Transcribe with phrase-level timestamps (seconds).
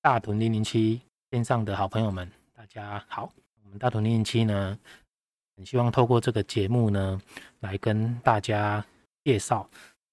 [0.00, 1.00] 大屯零零七
[1.32, 3.32] 线上的好朋友们，大家好。
[3.64, 4.78] 我们大屯零零七呢，
[5.56, 7.20] 很希望透过这个节目呢，
[7.60, 8.84] 来跟大家
[9.24, 9.68] 介绍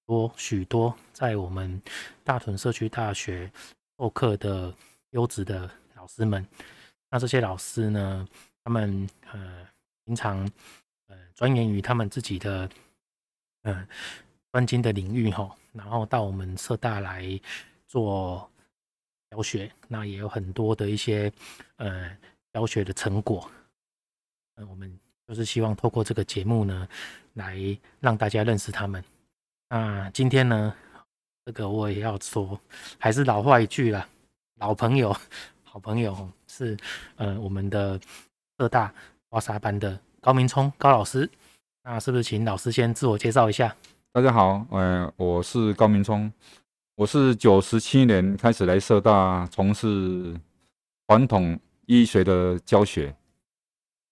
[0.07, 1.79] 多许多在我们
[2.23, 3.49] 大屯社区大学
[3.99, 4.73] 授课的
[5.11, 6.43] 优质的老师们。
[7.11, 8.27] 那这些老师呢，
[8.63, 9.67] 他们呃
[10.03, 10.39] 平常
[11.07, 12.67] 呃钻研于他们自己的
[13.61, 13.87] 呃
[14.51, 17.39] 专精的领域哈，然后到我们社大来
[17.87, 18.49] 做。
[19.35, 21.29] 教学，那也有很多的一些
[21.75, 22.09] 呃
[22.53, 23.49] 教学的成果，
[24.55, 26.87] 嗯，我们就是希望透过这个节目呢，
[27.33, 27.57] 来
[27.99, 29.03] 让大家认识他们。
[29.69, 30.73] 那今天呢，
[31.45, 32.57] 这个我也要说，
[32.97, 34.07] 还是老话一句啦，
[34.59, 35.13] 老朋友、
[35.63, 36.77] 好朋友是
[37.17, 37.99] 呃我们的
[38.57, 38.93] 社大
[39.27, 41.29] 刮痧班的高明聪高老师。
[41.83, 43.75] 那是不是请老师先自我介绍一下？
[44.13, 46.31] 大家好，呃，我是高明聪。
[46.95, 50.33] 我是九十七年开始来社大从事
[51.05, 53.13] 传统医学的教学。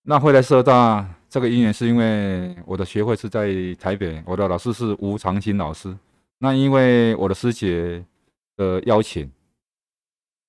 [0.01, 5.97] 那会来社大这个因缘是因为我的学会是在台北，我的老师是吴长青老师。
[6.39, 8.03] 那因为我的师姐
[8.57, 9.31] 的邀请，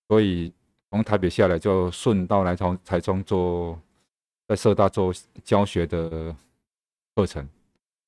[0.09, 0.53] 所以
[0.91, 3.81] 从台北下来就顺道来从台中做
[4.49, 6.35] 在社大做教学的
[7.15, 7.49] 课程。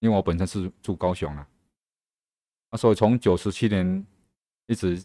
[0.01, 1.47] 因为我本身是住高雄啊，
[2.73, 4.05] 那所以从九十七年。
[4.67, 5.01] 一直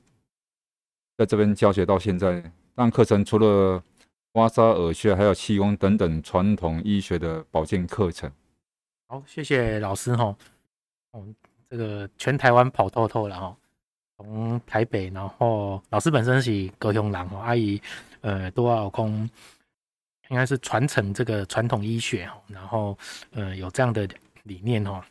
[1.18, 3.84] 在这边教学到现在，但课程除了
[4.32, 8.32] 刮痧、耳穴，还有气功等等传统医学的保健课程。
[9.08, 10.36] 好，谢谢老师哈。
[11.12, 11.24] 哦，
[11.70, 13.56] 这个全台湾跑透透了哈，
[14.18, 17.80] 从台北，然后老师本身是高雄人哈，阿姨
[18.22, 19.30] 呃多少空
[20.30, 22.98] 应该是传承这个传统医学哈，然后
[23.32, 24.08] 呃有这样的
[24.44, 25.06] 理念哈，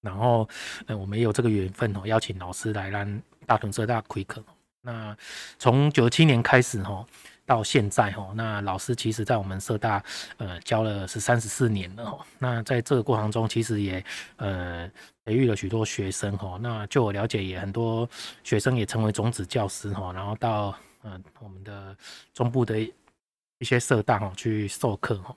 [0.00, 0.48] 然后
[0.86, 3.22] 呃我们也有这个缘分哦，邀请老师来让。
[3.52, 4.42] 大屯社大开课，
[4.80, 5.14] 那
[5.58, 7.06] 从九七年开始哈，
[7.44, 10.02] 到现在哈，那老师其实在我们社大
[10.38, 12.26] 呃教了是三十四年了哈。
[12.38, 14.02] 那在这个过程中，其实也
[14.36, 14.90] 呃
[15.22, 16.58] 培育了许多学生哈。
[16.62, 18.08] 那就我了解，也很多
[18.42, 21.94] 学生也成为种子教师哈，然后到呃我们的
[22.32, 25.36] 中部的一些社大哈去授课哈。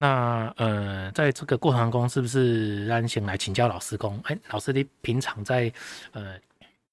[0.00, 4.20] 那呃，在这个过程中，是不是让先来请教老师公？
[4.24, 5.72] 哎，老师你平常在
[6.10, 6.36] 呃。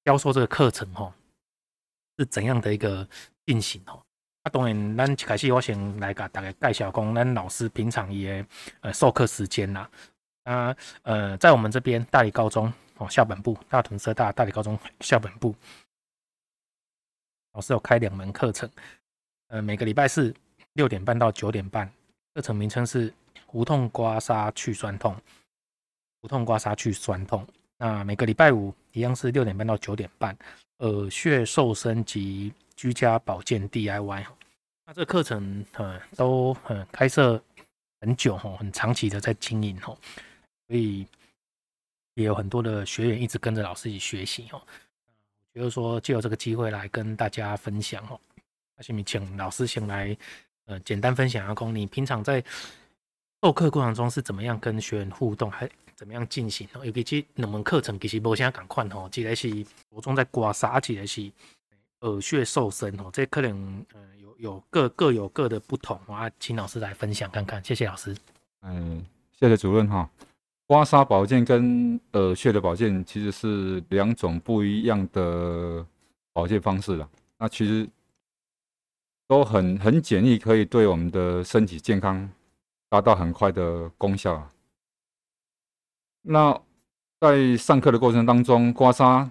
[0.07, 1.13] 教授这个课程哈，
[2.17, 3.05] 是怎样的一个
[3.45, 4.01] 进行哈？
[4.41, 8.45] 那当然，咱一开始我先来给大家介绍讲，咱老师平常也
[8.79, 9.91] 呃授课时间啦。
[10.43, 15.53] 啊呃，在我们这边大理高中哦校本部，大屯社大大理高中校本部，
[17.51, 18.71] 老师有开两门课程，
[19.47, 20.33] 呃，每个礼拜四
[20.71, 21.91] 六点半到九点半，
[22.33, 23.13] 课程名称是
[23.51, 25.21] 无痛刮痧去酸痛，
[26.21, 27.45] 无痛刮痧去酸痛。
[27.77, 30.35] 那每个礼拜五一样是六点半到九点半，
[30.77, 34.25] 耳穴瘦身及居家保健 DIY。
[34.85, 37.41] 那这个课程呃都很开设
[38.01, 39.97] 很久吼，很长期的在经营吼，
[40.67, 41.05] 所以
[42.15, 44.57] 也有很多的学员一直跟着老师一起学习哈。
[44.57, 48.19] 我觉得说借由这个机会来跟大家分享哦，
[48.75, 50.17] 那下面请老师先来
[50.65, 52.43] 呃简单分享一下，你平常在
[53.41, 56.67] 授课过程中是怎么样跟学员互动，还怎么样进行？
[56.83, 61.31] 尤其这两门课程其实无啥共款吼，一个是着重在刮痧，一个是
[62.01, 68.15] 耳穴瘦身吼，这可能呃有有各各有各的不同啊，请老师来分享看看，谢谢老师。
[68.61, 69.03] 嗯，
[69.39, 70.07] 谢谢主任哈。
[70.67, 75.85] 刮痧保健跟耳穴的保健其实是两种不一样的
[76.31, 77.09] 保健方式了，
[77.39, 77.89] 那其实
[79.27, 82.29] 都很很简易，可以对我们的身体健康。
[82.89, 84.49] 达到很快的功效。
[86.29, 86.61] 那
[87.21, 89.29] 在上课的过程当中，刮痧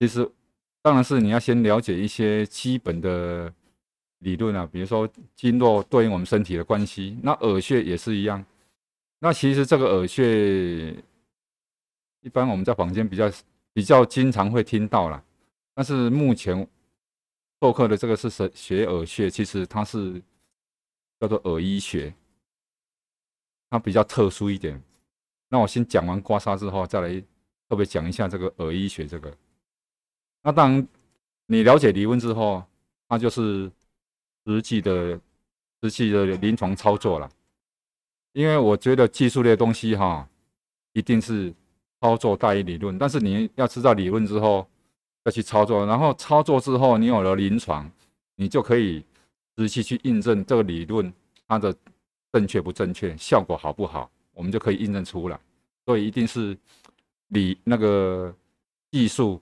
[0.00, 0.28] 其实
[0.82, 3.52] 当然是你要先了解一些基本的
[4.18, 7.16] 理论啊，比如说经络对应我们身体的关系。
[7.22, 8.44] 那耳穴也是一样。
[9.20, 10.92] 那其实这个耳穴，
[12.22, 13.30] 一般我们在房间比较
[13.72, 15.22] 比较经常会听到啦。
[15.74, 16.66] 但是目前
[17.60, 20.20] 授课的这个是学耳穴，其实它是
[21.20, 22.12] 叫做耳医学。
[23.70, 24.82] 它比较特殊一点，
[25.50, 27.22] 那我先讲完刮痧之后，再来
[27.68, 29.30] 特别讲一下这个耳医学这个。
[30.42, 30.88] 那当然，
[31.46, 32.64] 你了解理论之后，
[33.08, 33.70] 那就是
[34.46, 35.20] 实际的、
[35.82, 37.28] 实际的临床操作了。
[38.32, 40.26] 因为我觉得技术类东西哈，
[40.92, 41.52] 一定是
[42.00, 44.66] 操作大于理论，但是你要知道理论之后，
[45.24, 47.90] 要去操作，然后操作之后，你有了临床，
[48.36, 49.04] 你就可以
[49.58, 51.12] 实际去印证这个理论
[51.46, 51.74] 它的。
[52.32, 55.38] 正确不正确，效果好不好，我们就可以印证出来。
[55.86, 56.56] 所以一定是
[57.28, 58.32] 理那个
[58.90, 59.40] 技术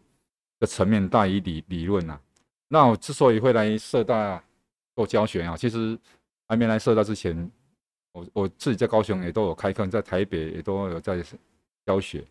[0.59, 2.19] 的层面大于理理论呐。
[2.69, 4.43] 那我之所以会来社大
[4.95, 5.99] 做教学啊，其实
[6.47, 7.51] 还没来社大之前，
[8.13, 11.23] 我我自己在高雄也都有开课，在台北也都有在
[11.87, 12.25] 教学。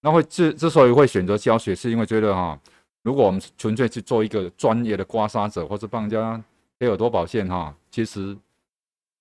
[0.00, 2.60] 那会之之所以会选择教学，是因为觉得哈，
[3.02, 6.42] 如果我们纯粹去做一个专业的刮痧者，或者帮人家
[6.78, 8.36] 贴耳朵保健哈，其实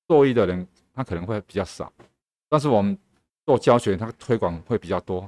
[0.07, 1.91] 受益的人他可能会比较少。
[2.49, 2.97] 但是我们
[3.45, 5.21] 做教学，他推广会比较多。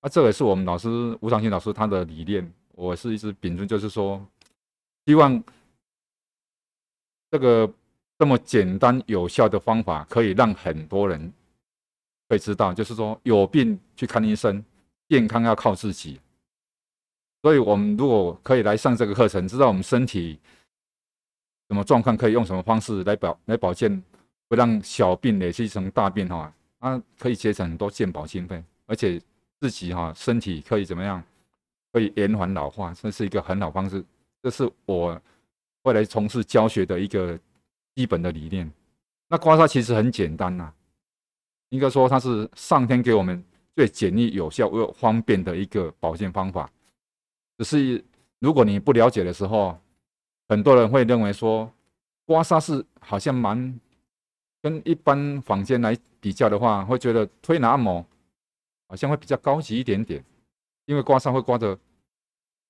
[0.00, 2.52] 啊，这也是我们老师吴长青老师他的理念。
[2.72, 4.20] 我是一直秉承，就是说，
[5.06, 5.42] 希望
[7.30, 7.72] 这个
[8.18, 11.32] 这么简单有效的方法，可以让很多人
[12.28, 14.62] 会知道，就是说有病去看医生，
[15.08, 16.20] 健康要靠自己。
[17.42, 20.38] 所以，我们如果可以来上这个课程，知道我们身体
[21.68, 24.02] 什么状况，可以用什么方式来保来保健，
[24.54, 29.20] 不让小病累积成大病哈，啊，可以节省很多健保经费，而且
[29.60, 31.20] 自己哈身体可以怎么样？
[31.92, 34.04] 可以延缓老化，这是一个很好方式。
[34.40, 35.20] 这是我
[35.82, 37.36] 未来从事教学的一个
[37.96, 38.70] 基本的理念。
[39.28, 40.74] 那刮痧其实很简单呐、啊，
[41.70, 46.70] 应该说它是上天给我们最简易、有效又方便的一个保健方法。
[47.58, 48.04] 只是
[48.38, 49.76] 如果你不了解的时候，
[50.48, 51.68] 很多人会认为说
[52.24, 53.80] 刮痧是好像蛮
[54.64, 58.02] 跟一般坊间来比较的话，会觉得推拿按摩
[58.88, 60.24] 好像会比较高级一点点。
[60.86, 61.78] 因为刮痧会刮得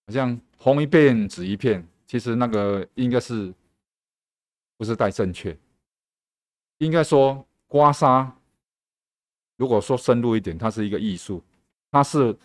[0.05, 3.55] 好像红一片紫一片，其实那个应该是
[4.77, 5.57] 不是太正确。
[6.79, 8.29] 应该说刮痧，
[9.57, 11.41] 如果说深入一点，它是一个艺术，
[11.93, 12.37] 它是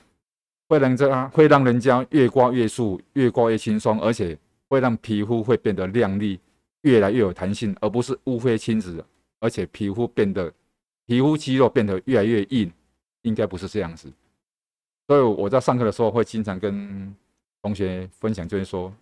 [0.67, 4.37] 会让这会让人家越刮越舒，越刮越轻松，而且
[4.67, 6.39] 会让皮肤会变得亮丽，
[6.81, 9.03] 越来越有弹性，而不是乌黑青紫，
[9.39, 10.53] 而且皮肤变得
[11.05, 12.71] 皮肤肌肉变得越来越硬，
[13.21, 14.11] 应该不是这样子。
[15.07, 17.15] 所以我在上课的时候会经常跟
[17.61, 18.93] 同学分享，就是说，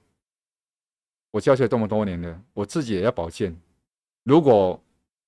[1.31, 3.55] 我教学这么多年了，我自己也要保健。
[4.23, 4.81] 如果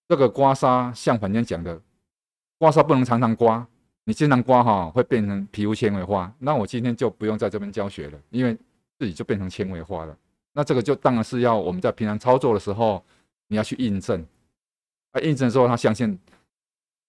[0.07, 1.79] 这个刮痧像坊间讲的，
[2.57, 3.67] 刮痧不能常常刮，
[4.05, 8.57] 你经常刮哈会变成皮肤纤维化，那我今天就不用在这边教学了，因为
[8.97, 10.17] 自己就变成纤维化了。
[10.53, 13.03] 那这个就当然是要我们在平常操作的时候，
[13.47, 14.25] 你要去印证，
[15.11, 16.17] 啊，印证之后他相信，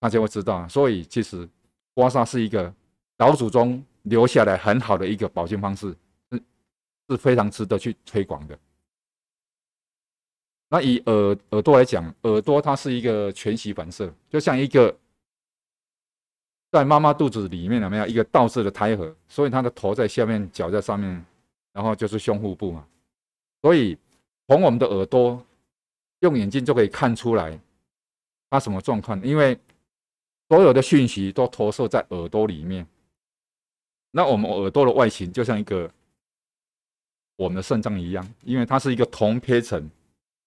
[0.01, 0.67] 他就会知道。
[0.69, 1.49] 所以其实
[1.95, 2.73] 刮痧是一个。
[3.21, 5.95] 老祖宗留下来很好的一个保健方式，
[6.33, 6.43] 是
[7.11, 8.59] 是非常值得去推广的。
[10.71, 14.97] 那以耳耳朵来讲，耳朵它是一个全息反射，就像一个
[16.71, 19.15] 在妈妈肚子里面有没有一个倒置的胎儿？
[19.29, 21.23] 所以它的头在下面，脚在上面，
[21.75, 22.87] 然后就是胸腹部嘛。
[23.61, 23.99] 所以
[24.49, 25.45] 从我们的耳朵
[26.21, 27.61] 用眼睛就可以看出来
[28.51, 29.59] 它什么状况，因为
[30.49, 32.87] 所有的讯息都投射在耳朵里面。
[34.11, 35.89] 那我们耳朵的外形就像一个
[37.37, 39.89] 我们的肾脏一样，因为它是一个铜胚层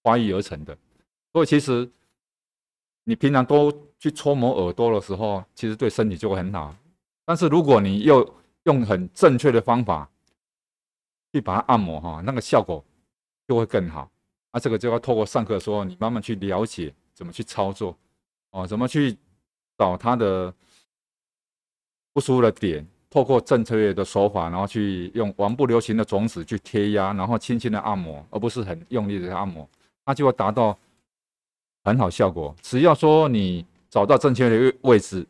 [0.04, 0.78] 发育而成的，
[1.32, 1.90] 所以其实
[3.06, 6.76] 你平常都去搓磨耳朵的时候，其实对身体就会很好。
[7.24, 10.10] 但是如果你又用很正确的方法
[11.32, 12.84] 去把它按摩哈，那个效果
[13.48, 14.12] 就会更好。
[14.52, 17.98] 那这个就要透过上课的时候，你慢慢去了解怎么去操作
[18.52, 19.18] 哦，怎么去
[19.78, 20.54] 找它的
[22.14, 22.86] 不舒服的点。
[23.10, 29.70] 透过正确的手法，然后去用王不留情的种子去贴压，然后轻轻的按摩，而不是很用力的按摩，
[30.04, 30.76] 它就会达到
[31.84, 32.56] 很好效果。
[32.60, 35.28] 只要说你找到正确的位置，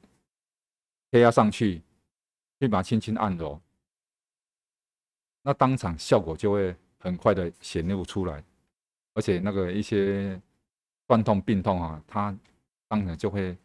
[1.12, 1.82] 贴压上去，
[2.62, 3.60] 去把它轻轻按揉，
[5.42, 8.42] 那当场效果就会很快的显露出来，
[9.13, 10.40] 而且那个一些
[11.08, 12.36] 酸痛、病痛啊，他
[12.88, 13.58] 当然就会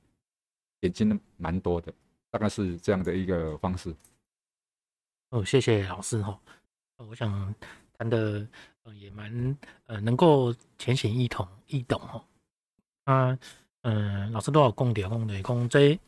[0.81, 1.93] 减轻的蛮多的。
[2.31, 3.95] 大概是这样的一个方式。
[5.31, 6.39] 哦，谢谢老师哈。
[6.97, 7.55] 我想
[7.97, 8.47] 谈的
[8.83, 12.25] 呃也蛮呃能够浅显易懂易懂哈。
[13.05, 13.39] 啊，
[13.83, 15.99] 嗯，老师都有供点供的供这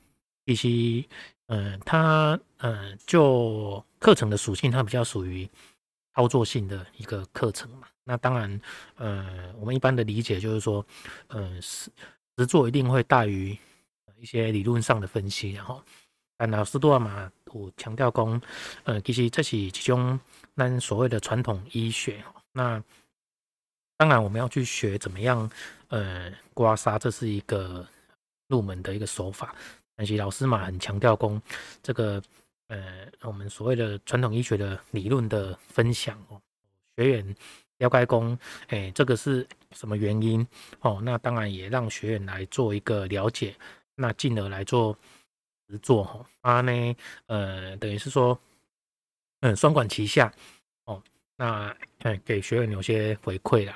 [0.45, 1.03] 一些，
[1.47, 5.49] 嗯，他呃就课程的属性，它比较属于
[6.15, 7.89] 操作性的一个课程嘛。
[8.11, 8.61] 那当然，
[8.97, 10.85] 呃，我们一般的理解就是说，
[11.29, 11.89] 呃，实
[12.37, 13.57] 实作一定会大于
[14.19, 15.81] 一些理论上的分析，然后。
[16.37, 18.43] 但老师都嘛有强调讲，
[18.85, 20.19] 呃，其实这是一种
[20.57, 22.25] 咱所谓的传统医学。
[22.51, 22.83] 那
[23.99, 25.49] 当然我们要去学怎么样，
[25.89, 27.87] 呃，刮痧，这是一个
[28.49, 29.55] 入门的一个手法。
[29.95, 31.43] 但是老师嘛很强调讲，
[31.83, 32.23] 这个
[32.69, 36.41] 呃，我们所谓的传统医学的理论的分享哦，
[36.97, 37.37] 学员
[37.81, 40.47] 了解讲，哎，这个是什么原因？
[40.83, 43.55] 哦，那当然也让学员来做一个了解，
[43.97, 44.97] 那进而来做。
[45.83, 46.97] 做哈，啊呢，
[47.27, 48.37] 呃，等于是说，
[49.39, 50.35] 嗯双管齐下
[50.85, 51.01] 哦，
[51.37, 53.73] 那嗯给学员有些回馈了。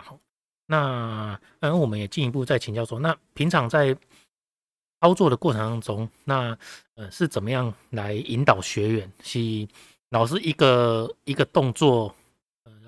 [0.67, 3.97] 那嗯我们也进一步再请教说，那平常在
[5.01, 6.59] 操作的过程当中，那
[6.97, 9.13] 呃是怎么样来引导学员？
[9.23, 9.39] 是
[10.09, 12.13] 老师一个一个动作，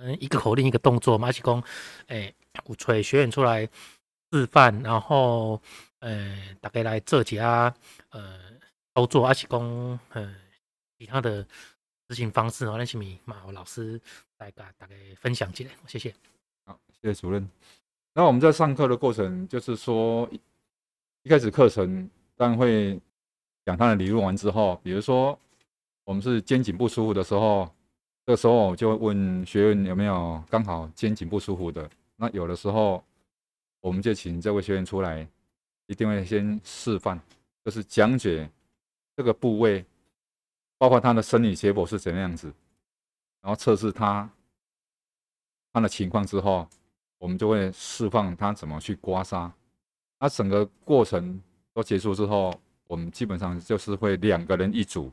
[0.00, 1.62] 嗯一个口令一个动作，马启功
[2.07, 2.33] 哎
[2.65, 3.69] 鼓吹学员出来
[4.33, 5.61] 示范，然后
[6.00, 7.75] 呃大概来这几下
[8.11, 8.38] 呃
[8.95, 10.35] 操作，阿启功呃
[10.99, 11.47] 其他的。
[12.09, 14.00] 执行方式哦，那是米马老师
[14.38, 16.15] 来给大家分享起来，谢谢。
[16.65, 17.50] 好，谢谢主任。
[18.15, 20.31] 那我们在上课的过程，就是说
[21.25, 22.97] 一开始课程当然会
[23.65, 25.37] 讲他的理论完之后，比如说
[26.05, 27.69] 我们是肩颈不舒服的时候，
[28.26, 31.88] 这个时候我就会问学员有没有刚好肩颈不舒服的。
[32.16, 33.02] 那有的时候
[33.80, 35.26] 我们就请这位学员出来，
[35.87, 37.21] 一定会先示范，
[37.64, 38.50] 就是讲解
[39.16, 39.85] 这个部位。
[40.78, 42.52] 包括他的生理结果是怎样子，
[43.40, 44.28] 然后测试他
[45.73, 46.68] 他的情况之后，
[47.16, 49.50] 我们就会释放他怎么去刮痧。
[50.21, 51.40] 那整个过程
[51.73, 52.52] 都结束之后，
[52.88, 55.11] 我们基本上就是会两个人一组，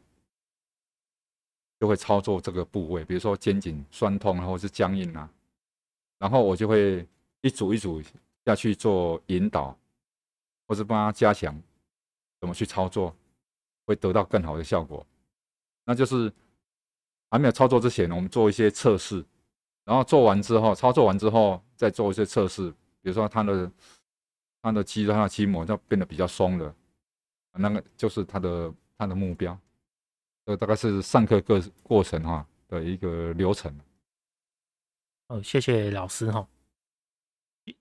[1.84, 5.30] 就会操作这个部位，比如说肩颈酸痛或是僵硬啊，
[6.18, 7.06] 然后我就会
[7.42, 8.02] 一组一组
[8.46, 9.78] 下去做引导，
[10.66, 11.54] 或是帮他加强
[12.40, 13.14] 怎么去操作，
[13.86, 15.06] 会得到更好的效果。
[15.84, 16.32] 那就是
[17.30, 19.22] 还没有操作之前，我们做一些测试，
[19.84, 22.72] 然后做完之后，操作完之后再做一些测试，
[23.02, 23.70] 比如说他的
[24.62, 26.74] 他的肌肉、他的筋膜就变得比较松了，
[27.52, 29.60] 那个就是他的他的目标。
[30.46, 33.74] 这大概是上课过过程哈的一个流程。
[35.28, 36.48] 哦，谢谢老师哈。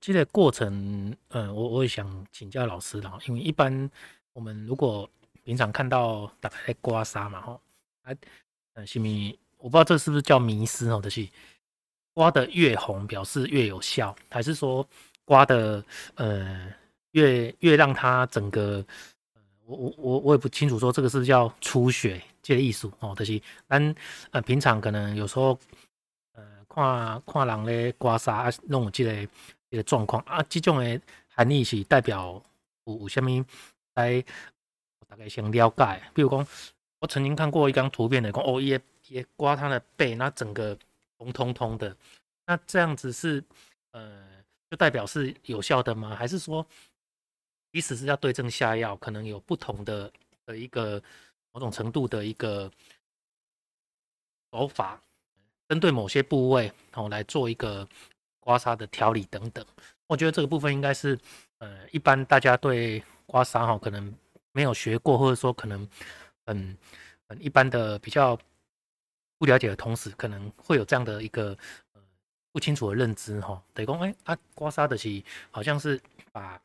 [0.00, 3.90] 这个过程，嗯，我我也想请教老师了，因为一般
[4.32, 5.10] 我们如果
[5.42, 7.60] 平常看到大概在刮痧嘛，哈。
[8.02, 8.14] 啊，
[8.74, 9.38] 呃，西米？
[9.58, 11.28] 我不知道这是不是叫迷思哦，就是
[12.14, 14.84] 刮得越红表示越有效，还是说
[15.24, 16.72] 刮得呃
[17.12, 18.84] 越越让它整个，
[19.64, 23.94] 我我我我也不清楚，说这个是叫出血这个意思哦，就是咱
[24.32, 25.58] 呃平常可能有时候
[26.32, 29.32] 呃看看人咧刮痧啊，弄这个
[29.70, 32.42] 这个状况啊，这种的含义是代表
[32.84, 33.30] 有有什么
[33.94, 34.20] 来
[35.08, 36.46] 大概先了解，比如讲。
[37.02, 40.78] 我曾经看过一张图片的，讲哦也也刮他的背，那整个
[41.18, 41.96] 红彤彤的，
[42.46, 43.42] 那这样子是
[43.90, 44.22] 呃，
[44.70, 46.14] 就代表是有效的吗？
[46.14, 46.64] 还是说，
[47.72, 50.12] 即使是要对症下药，可能有不同的
[50.46, 51.02] 的一个
[51.52, 52.70] 某种程度的一个
[54.52, 55.00] 手法，
[55.68, 57.86] 针对某些部位哦来做一个
[58.40, 59.64] 刮痧的调理等等。
[60.06, 61.18] 我觉得这个部分应该是
[61.58, 64.14] 呃，一般大家对刮痧哈可能
[64.52, 65.88] 没有学过，或者说可能。
[66.44, 66.76] 很
[67.28, 68.36] 很，一般的比较
[69.38, 71.56] 不了解的同时，可能会有这样的一个
[71.92, 72.02] 呃
[72.50, 73.62] 不清楚的认知哈。
[73.72, 76.60] 等于说，哎啊，刮痧的是好像是把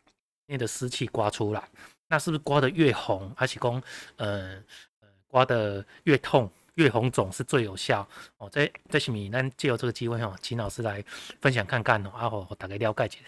[0.48, 1.70] 内的湿气刮出来，
[2.08, 3.82] 那是不是刮得越红，还是说
[4.16, 4.56] 呃
[5.02, 8.08] 呃刮得越痛越红肿是最有效？
[8.38, 11.04] 哦，这这是米，那借由这个机会哈，请老师来
[11.42, 13.20] 分享看看哦，然后大概了解一下。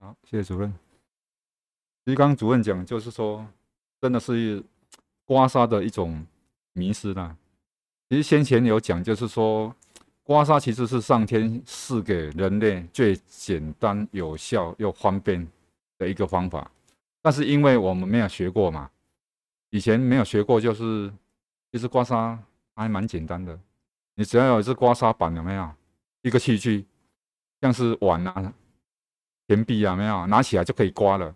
[0.00, 0.72] 好，谢谢主任。
[2.04, 3.46] 其实刚刚主任讲就是说，
[4.00, 4.62] 真的是。
[5.26, 6.22] 刮痧的一种
[6.74, 7.34] 迷失啦，
[8.10, 9.74] 其实先前有讲，就是说
[10.22, 15.48] 刮痧其实是上天赐给人类最简单、有效又方便
[15.96, 16.70] 的一个方法。
[17.24, 18.90] 但是因为我们没有学过嘛，
[19.70, 21.10] 以前没有学过，就是
[21.72, 22.38] 其实刮痧
[22.74, 23.58] 还蛮简单的，
[24.14, 25.72] 你只要有一支刮痧板，有没有
[26.20, 26.84] 一个器具，
[27.62, 28.52] 像是碗啊、
[29.48, 31.34] 钱币啊，没有拿起来就可以刮了，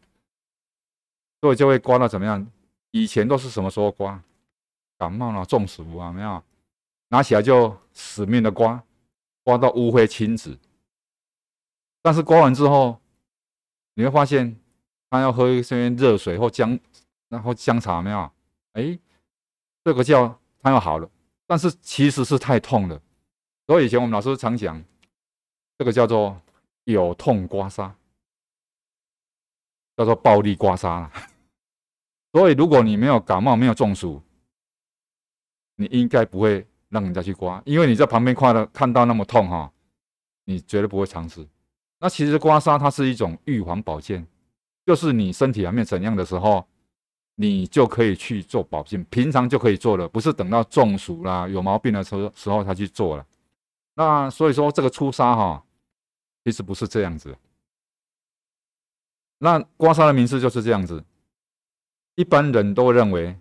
[1.41, 2.47] 所以就会刮到怎么样？
[2.91, 4.23] 以前都是什么时候刮？
[4.99, 6.45] 感冒了、中暑啊，没有？
[7.09, 8.85] 拿起来就死命的刮，
[9.43, 10.59] 刮到乌黑青紫。
[12.03, 13.01] 但是刮完之后，
[13.95, 14.55] 你会发现，
[15.11, 16.79] 他要喝一些热水或姜，
[17.29, 18.31] 然后姜茶，没有？
[18.73, 18.99] 哎，
[19.85, 21.11] 这个叫他要好了，
[21.47, 23.01] 但是其实是太痛了。
[23.67, 24.83] 所以以前我们老师常讲，
[25.77, 26.41] 这个叫做
[26.85, 27.93] 有痛刮痧，
[29.97, 31.09] 叫做暴力刮痧。
[32.33, 34.23] 所以，如果你没有感冒、没有中暑，
[35.77, 39.73] 你应该不会让人家去刮，因为你在旁边看到看到那么痛哈，
[40.45, 41.49] 你绝对不会尝试。
[41.99, 44.27] 那其实刮痧它是一种预防保健，
[44.89, 46.67] 就是你身体还没怎样的时候，
[47.35, 53.27] 你就可以去做保健，平常就可以做了，不是等到中暑啦、有毛病的时候时候才去做了。
[53.93, 55.63] 那所以说，这个出痧哈，
[56.43, 57.37] 其实不是这样子。
[59.37, 61.05] 那刮痧的名字就是这样子。
[62.15, 63.37] 一般人都认为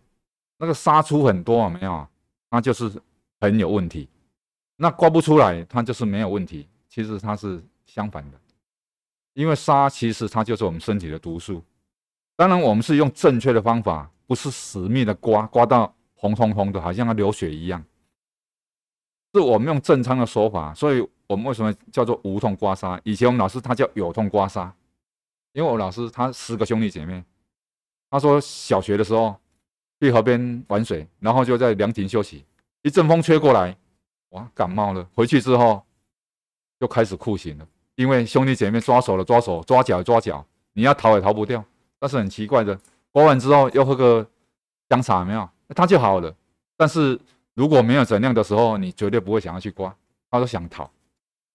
[0.57, 2.05] 那个痧出很多啊，没有，
[2.51, 2.91] 那就是
[3.39, 4.09] 很有问题。
[4.75, 6.67] 那刮不出来，它就是没有问题。
[6.89, 8.37] 其实它是相反的，
[9.37, 11.63] 因为沙其实它就是我们身体的毒素。
[12.35, 17.83] 当然，我们是用正确的方法，不是死命的刮，刮到红彤彤的，好像要流血一样。
[19.35, 22.99] 是我们用正常的手法，所以我们为什么叫做无痛刮痧？
[23.03, 24.71] 以前我们老师他叫有痛刮痧，
[25.53, 27.23] 因为我老师他十个兄弟姐妹，
[28.09, 29.39] 他说小学的时候
[29.99, 32.43] 去河边玩水，然后就在凉亭休息，
[32.81, 33.77] 一阵风吹过来，
[34.29, 35.07] 哇，感冒了。
[35.13, 35.85] 回去之后
[36.79, 37.67] 就开始酷刑了，
[37.97, 41.63] 因为兄弟姐妹抓手了抓手，抓脚抓脚，你要逃也逃不掉。
[41.99, 42.79] 但是很奇怪的，
[43.11, 44.25] 刮完之后又喝个
[44.87, 46.33] 姜茶，没有，他就好了。
[46.75, 47.19] 但是
[47.55, 49.93] 如果没有怎样的时候，你绝对不会想要去刮，
[50.29, 50.89] 他都想逃。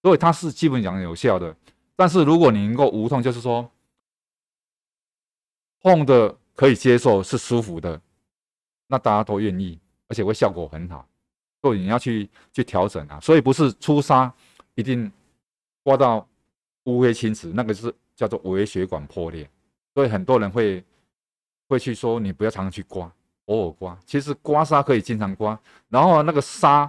[0.02, 1.54] 所以它是基本讲有效的。
[1.94, 3.70] 但是如果你能够无痛，就是说
[5.80, 8.00] 痛的可以接受，是舒服的，
[8.88, 11.06] 那大家都愿意，而且会效果很好。
[11.60, 13.20] 所以你要去去调整啊。
[13.20, 14.28] 所以不是出痧
[14.74, 15.10] 一定
[15.84, 16.26] 刮到
[16.84, 19.48] 乌黑青紫，那个是叫做微血管破裂。
[19.94, 20.82] 所以很多人会
[21.68, 23.12] 会去说，你不要常常去刮，
[23.46, 23.98] 偶尔刮。
[24.06, 25.58] 其实刮痧可以经常刮，
[25.88, 26.88] 然后那个痧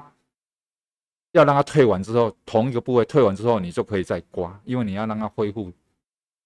[1.31, 5.71] 要让它退完之后，同一个部位退完之后，你就可以再刮，因为你要让它恢复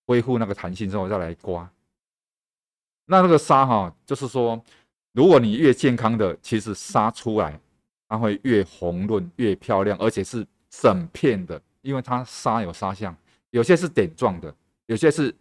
[0.05, 1.69] 恢复那个弹性之后再来刮。
[3.05, 4.61] 那那个痧哈，就是说，
[5.13, 7.59] 如果你越健康的，其实痧出来
[8.09, 13.15] 它会越红润、越漂亮，而且是整片的，因为它痧有痧相，
[13.51, 15.35] 有些是点状的，有些是。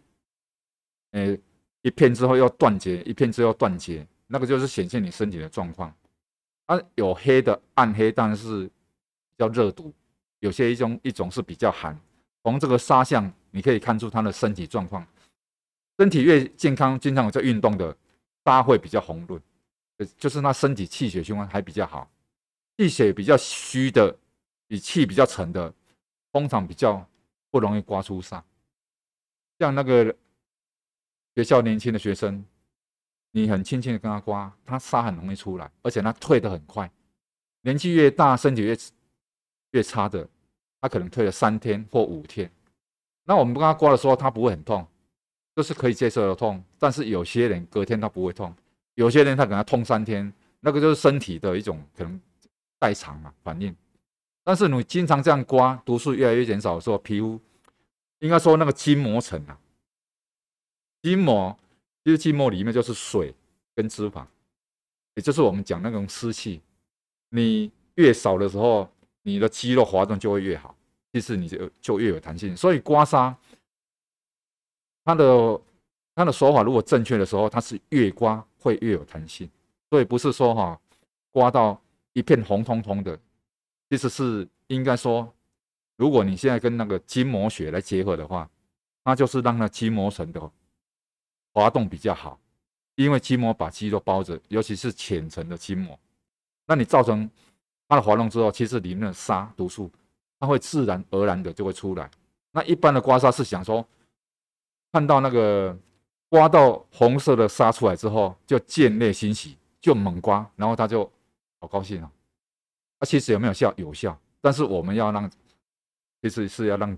[1.11, 1.35] 呃，
[1.83, 5.91] 一片之后要断节，一片之后断节，那个就是显现你身体的状况。
[6.65, 9.89] 啊，有黑的暗黑，但是比较热毒；
[10.39, 11.97] 有些一种一种是比较寒。
[12.43, 15.07] 从这个痧象，你可以看出他的身体状况。
[15.97, 17.95] 身体越健康，经常有在运动的，
[18.43, 19.41] 痧会比较红润，
[20.17, 22.11] 就是他身体气血循环还比较好。
[22.77, 24.13] 气血比较虚的，
[24.67, 25.73] 比气比较沉的，
[26.33, 27.07] 通常比较
[27.51, 28.41] 不容易刮出痧。
[29.59, 30.15] 像那个。
[31.35, 32.43] 学校年轻的学生，
[33.29, 36.91] 你很轻轻的跟他刮，他痧很容易出来，而且他退得很快。
[37.61, 38.75] 年纪越大，身体越
[39.69, 40.27] 越差的，
[40.81, 42.49] 他可能退了三天或五天。
[43.23, 44.83] 那我们不跟他刮的时候，他不会很痛，
[45.55, 46.63] 就是可以接受的痛。
[46.79, 48.51] 但是有些人隔天他不会痛，
[48.95, 52.19] 有些人他可能痛三天，那个就是身体的一种可能
[52.79, 53.75] 代偿嘛反应。
[54.47, 57.37] 但是你经常这样刮，毒素越来越减少的时候，皮肤
[58.19, 59.59] 应该说那个筋膜层啊。
[61.01, 61.53] 筋膜
[62.05, 63.35] 其实筋膜里面就是水
[63.75, 64.25] 跟脂肪，
[65.15, 66.61] 也就是我们讲那种湿气。
[67.31, 68.89] 你越少的时候，
[69.23, 70.73] 你的肌肉滑动就会越好，
[71.11, 72.55] 其实你就就越有弹性。
[72.55, 73.35] 所以刮痧，
[75.03, 75.61] 它的
[76.15, 79.49] 它的手法如果正确的时候，它是越刮会越有弹性。
[79.89, 80.79] 所以不是说哈
[81.31, 81.77] 刮到
[82.13, 83.19] 一片红彤彤的，
[83.89, 85.33] 其实是应该说，
[85.95, 88.49] 如果你现在跟那个筋膜血来结合的话，
[89.03, 90.51] 那就是让那筋膜层的。
[91.53, 92.39] 滑动比较好，
[92.93, 95.97] 因为筋膜把肌肉包着，尤其是浅层的筋膜。
[96.67, 97.27] 那你造成
[97.87, 99.89] 它的滑动之后，其实里面的痧毒素，
[100.39, 102.11] 它会自然而然的就会出来。
[102.51, 103.83] 那一般的刮痧是想说，
[104.91, 105.75] 看到那个
[106.29, 111.11] 刮到红色的痧出来之后，就见猎欣喜，就猛刮，然后他就
[111.59, 112.11] 好高兴啊。
[112.99, 113.73] 那其实有没有效？
[113.77, 115.29] 有效，但是我们要让，
[116.21, 116.97] 其实是要让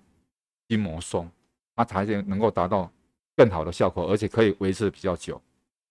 [0.68, 1.30] 筋膜松，
[1.76, 2.92] 它才能够达到。
[3.36, 5.42] 更好的效果，而且可以维持比较久。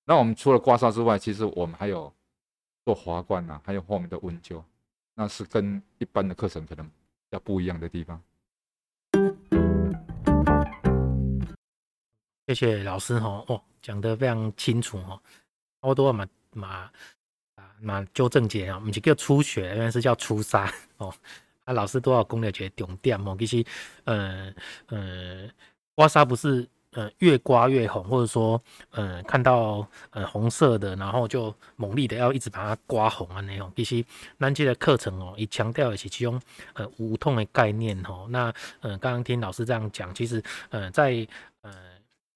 [0.04, 2.12] 那我们除了刮痧之外，其实我们还有
[2.84, 4.62] 做滑罐呐，还有后面的温灸，
[5.14, 6.86] 那是跟一般的课程可能
[7.30, 8.22] 要不一样的地方。
[12.48, 15.18] 谢谢老师哈，哦，讲得非常清楚哈。
[15.80, 16.92] 我都要马马
[17.58, 21.12] 啊那纠正解啊，不是叫出血，原来是叫出痧 哦。
[21.64, 23.64] 啊，老师都要讲了一个重点哦，其实
[24.04, 24.52] 呃
[24.86, 25.48] 呃，
[25.94, 26.68] 刮痧不是。
[26.92, 28.60] 呃，越刮越红，或者说，
[28.92, 33.70] 呃，看到呃红色的，然后就猛力的要一直把它刮红啊那种。
[33.76, 34.02] 其实
[34.38, 36.40] 咱这个课程哦，也强调的是其中
[36.72, 38.26] 呃无痛的概念哦。
[38.30, 38.46] 那
[38.80, 41.28] 呃，刚刚听老师这样讲，其实呃在
[41.60, 41.70] 呃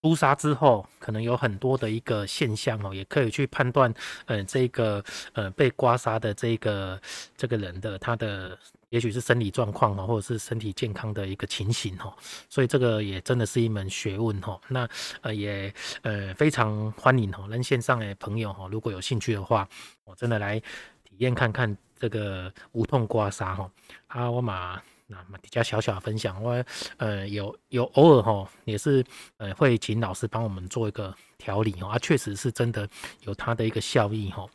[0.02, 3.94] 出痧之后，可能有很多的一个现象哦，也可以去判断
[4.26, 7.00] 呃这个呃被刮痧的这个
[7.36, 8.58] 这个人的他的。
[8.92, 12.12] 也许是生理状况哦，或者是身体健康的一个情形哦，
[12.50, 14.60] 所以这个也真的是一门学问哦。
[14.68, 14.86] 那
[15.22, 19.66] 呃也呃非常欢迎哦，让线上的朋友哦，如果有兴趣的话，
[20.04, 23.70] 我真的来体验看看这个无痛刮痧哈。
[24.08, 24.78] 啊，我马
[25.12, 26.64] 那么比较小小的分享，我
[26.96, 29.04] 呃有有偶尔哈也是
[29.36, 32.88] 呃会请老师帮我们做一个调理哦，啊确实是真的
[33.20, 34.48] 有它的一个效益哈。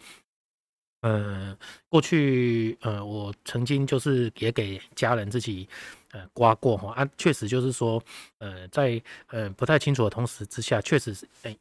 [1.02, 1.56] 呃，
[1.88, 5.70] 过去呃，我曾经就是也给家人自己
[6.12, 8.02] 呃刮过哈啊，确实就是说
[8.40, 11.56] 呃，在呃不太清楚的同时之下，确实是哎、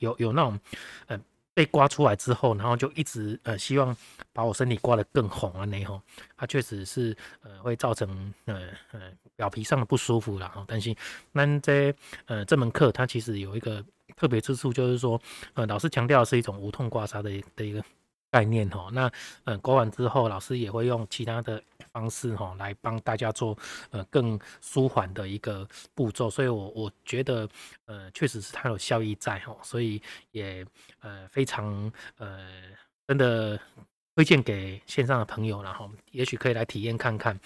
[0.00, 0.58] 有有那种
[1.06, 1.18] 呃
[1.58, 3.96] 被刮出来之后，然后就一直呃希望
[4.32, 6.00] 把我身体刮得更红啊那吼，
[6.36, 10.94] 它确实是呃会造成呃呃表皮上的不舒服然后担心
[11.32, 11.92] 那这
[12.26, 13.84] 呃这门课它其实有一个
[14.16, 15.20] 特别之处，就是说
[15.54, 17.82] 呃老师强调的是一种无痛刮痧的的一个。
[18.30, 19.10] 概念哈，那
[19.44, 21.62] 呃刮完之后，老师也会用其他的
[21.92, 23.56] 方式哈来帮大家做
[23.90, 27.48] 呃更舒缓的一个步骤，所以我我觉得
[27.86, 30.00] 呃确实是它有效益在哈，所以
[30.32, 30.66] 也
[31.00, 32.50] 呃非常呃
[33.06, 33.58] 真的
[34.14, 37.38] 推荐给线上的朋友，然后也许可以来体验看看。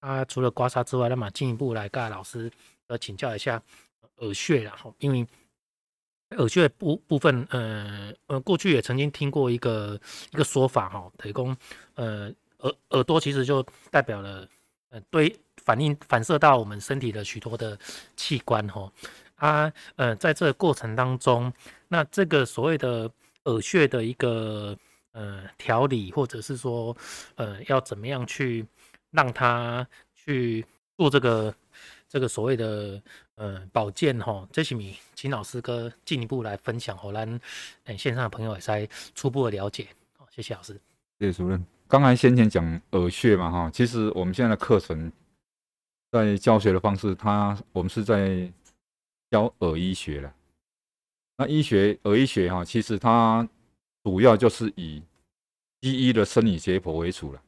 [0.00, 2.50] 啊，除了刮痧之外，那么进一步来跟老师
[2.88, 3.62] 呃请教一下
[4.16, 5.26] 耳穴，然后因为。
[6.36, 11.56] 耳穴部部分，呃呃，过去也曾经听过一个一个说法哈，提供
[11.94, 14.46] 呃耳耳朵其实就代表了
[14.90, 17.78] 呃对反应反射到我们身体的许多的
[18.16, 18.92] 器官哈
[19.34, 21.52] 啊呃在这个过程当中，
[21.88, 23.10] 那这个所谓的
[23.44, 24.76] 耳穴的一个
[25.12, 26.96] 呃调理，或者是说
[27.34, 28.64] 呃要怎么样去
[29.10, 30.64] 让它去
[30.96, 31.54] 做这个。
[32.10, 33.00] 这个所谓的
[33.36, 37.40] 呃保健哈，这是米请老师哥进一步来分享，好，让
[37.84, 39.86] 诶线上的朋友也在初步的了解。
[40.18, 40.72] 好，谢谢老师。
[41.20, 41.64] 谢谢主任。
[41.86, 45.10] 刚才先前讲耳穴嘛哈，其实我们现在的课程
[46.10, 48.52] 在教学的方式，它我们是在
[49.30, 50.34] 教耳医学了。
[51.36, 53.48] 那医学耳医学哈，其实它
[54.02, 55.00] 主要就是以
[55.80, 57.40] 西医的生理解剖为主了，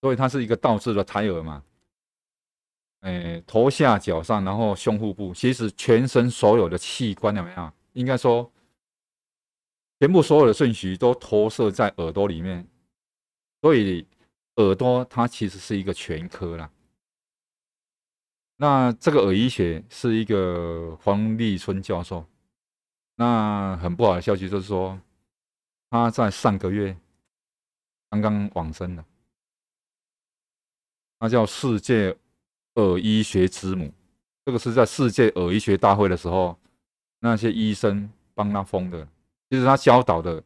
[0.00, 1.62] 所以它是一个倒置的胎儿嘛。
[3.02, 7.72] 诶，头下脚上，然后胸腹部，其实全身所有的器官有没有？
[7.94, 8.48] 应该说，
[9.98, 12.64] 全部所有的顺序都投射在耳朵里面，
[13.60, 14.06] 所以
[14.54, 16.70] 耳朵它其实是一个全科啦。
[18.56, 22.24] 那这个耳医学是一个黄立春教授，
[23.16, 24.96] 那很不好的消息就是说，
[25.90, 26.96] 他在上个月
[28.10, 29.04] 刚刚往生了，
[31.18, 32.16] 他叫世界。
[32.76, 33.92] 耳医学之母，
[34.44, 36.58] 这个是在世界耳医学大会的时候，
[37.20, 39.06] 那些医生帮他封的。
[39.50, 40.42] 其实他教导的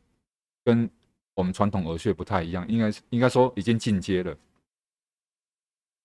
[0.65, 0.91] 跟
[1.35, 4.37] 我们传统耳穴不太一样，应该应该说已经进阶了。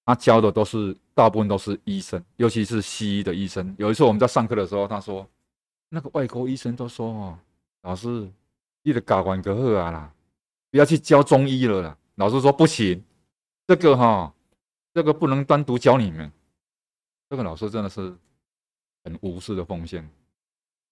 [0.05, 3.73] 他教的都是大部分都是医生，尤其是西医的医生。
[3.79, 5.27] 有一次我们在上课的时候，他说
[5.89, 7.39] 那个外国医生都说哦，
[7.81, 8.29] 老师，
[8.83, 10.13] 你的睾丸隔阂啊啦，
[10.69, 11.97] 不要去教中医了啦。
[12.15, 13.03] 老师说不行，
[13.65, 14.31] 这个哈。
[14.93, 16.29] 这个不能单独教你们，
[17.29, 18.13] 这个老师真的是
[19.05, 20.05] 很无私的奉献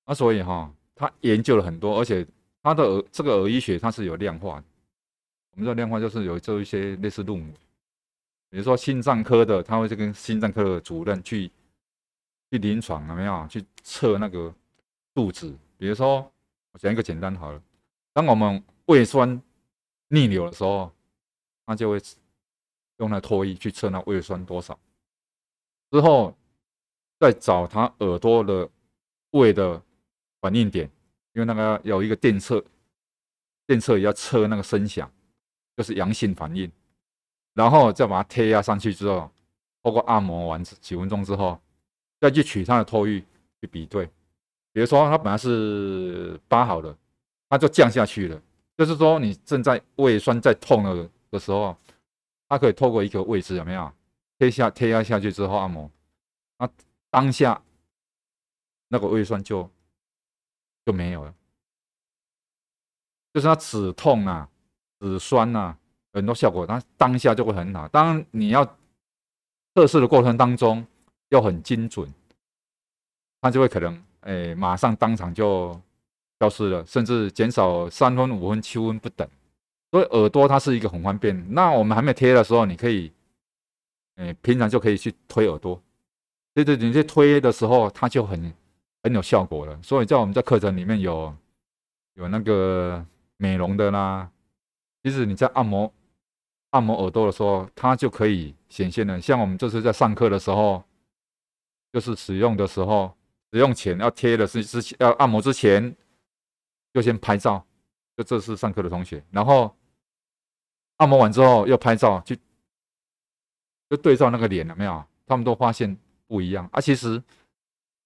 [0.05, 0.13] 啊！
[0.13, 2.25] 所以哈，他研究了很多，而且
[2.63, 4.65] 他的耳这个耳医学它是有量化的。
[5.51, 7.53] 我们说量化就是有做一些类似论文，
[8.49, 11.51] 比如说心脏科的，他会去跟心脏科的主任去
[12.49, 14.53] 去临床有没有去测那个
[15.13, 15.53] 肚子？
[15.77, 16.19] 比如说
[16.71, 17.61] 我讲一个简单好了，
[18.13, 19.41] 当我们胃酸
[20.07, 20.89] 逆流的时候，
[21.65, 22.01] 他就会。
[22.99, 24.77] 用那唾液去测那胃酸多少，
[25.89, 26.35] 之后
[27.17, 28.69] 再找他耳朵的
[29.31, 29.81] 胃的
[30.41, 30.89] 反应点，
[31.33, 32.61] 因为那个有一个电测，
[33.65, 35.09] 电测也要测那个声响，
[35.77, 36.69] 就是阳性反应，
[37.53, 39.31] 然后再把它贴压上去之后，
[39.81, 41.57] 包括按摩完几分钟之后，
[42.19, 43.23] 再去取他的唾液
[43.61, 44.05] 去比对，
[44.73, 46.93] 比如说他本来是八好的，
[47.47, 48.41] 他就降下去了，
[48.77, 51.73] 就是说你正在胃酸在痛的的时候。
[52.49, 53.93] 它可以透过一个位置，有没有
[54.39, 55.89] 贴下贴压下去之后按摩，
[56.57, 56.67] 那
[57.11, 57.61] 当下
[58.87, 59.69] 那个胃酸就
[60.83, 61.33] 就没有了，
[63.33, 64.49] 就是它止痛啊、
[64.99, 65.77] 止酸啊，
[66.11, 67.87] 很多效果，它当下就会很好。
[67.89, 68.65] 当你要
[69.75, 70.83] 测试的过程当中
[71.29, 72.11] 要很精准，
[73.41, 75.79] 它就会可能哎、马上当场就
[76.39, 79.29] 消失了，甚至减少三分、五分、七分不等。
[79.91, 81.53] 所以耳朵它是一个很方便。
[81.53, 83.11] 那我们还没贴的时候，你可以，
[84.17, 85.81] 诶，平常就可以去推耳朵。
[86.53, 88.53] 对对，你去推的时候，它就很
[89.01, 89.79] 很有效果了。
[89.81, 91.33] 所以在我们在课程里面有
[92.15, 93.03] 有那个
[93.37, 94.29] 美容的啦。
[95.01, 95.91] 其实你在按摩
[96.71, 99.19] 按摩耳朵的时候，它就可以显现了。
[99.19, 100.83] 像我们这次在上课的时候，
[101.91, 103.11] 就是使用的时候，
[103.51, 105.95] 使用前要贴的是之前要按摩之前，
[106.93, 107.65] 就先拍照。
[108.17, 109.73] 就这是上课的同学，然后。
[110.99, 112.35] 按摩完之后又拍照，就
[113.89, 115.03] 就对照那个脸了没有？
[115.25, 115.95] 他们都发现
[116.27, 116.81] 不一样啊！
[116.81, 117.21] 其实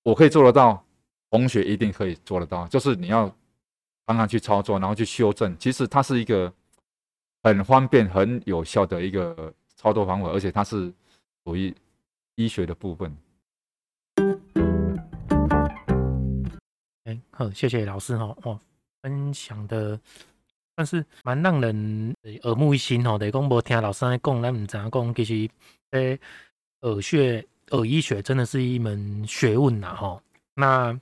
[0.03, 0.83] 我可以做得到，
[1.29, 2.67] 同学一定可以做得到。
[2.67, 3.27] 就是你要
[4.05, 5.57] 常常去操作，然后去修正。
[5.57, 6.53] 其实它是一个
[7.41, 10.93] 很方便、很有效的一个操作方法，而且它是
[11.45, 11.73] 属于
[12.35, 13.15] 医学的部分。
[17.05, 18.59] 哎，好，谢谢老师哈，哦，
[19.01, 19.99] 分享的
[20.75, 23.17] 算是蛮让人耳目一新哦。
[23.17, 25.49] 得讲无听老师来讲，咱唔知影讲，其实
[25.91, 26.19] 诶，
[26.81, 30.21] 耳穴、耳医学真的是一门学问呐，哈。
[30.55, 30.99] 那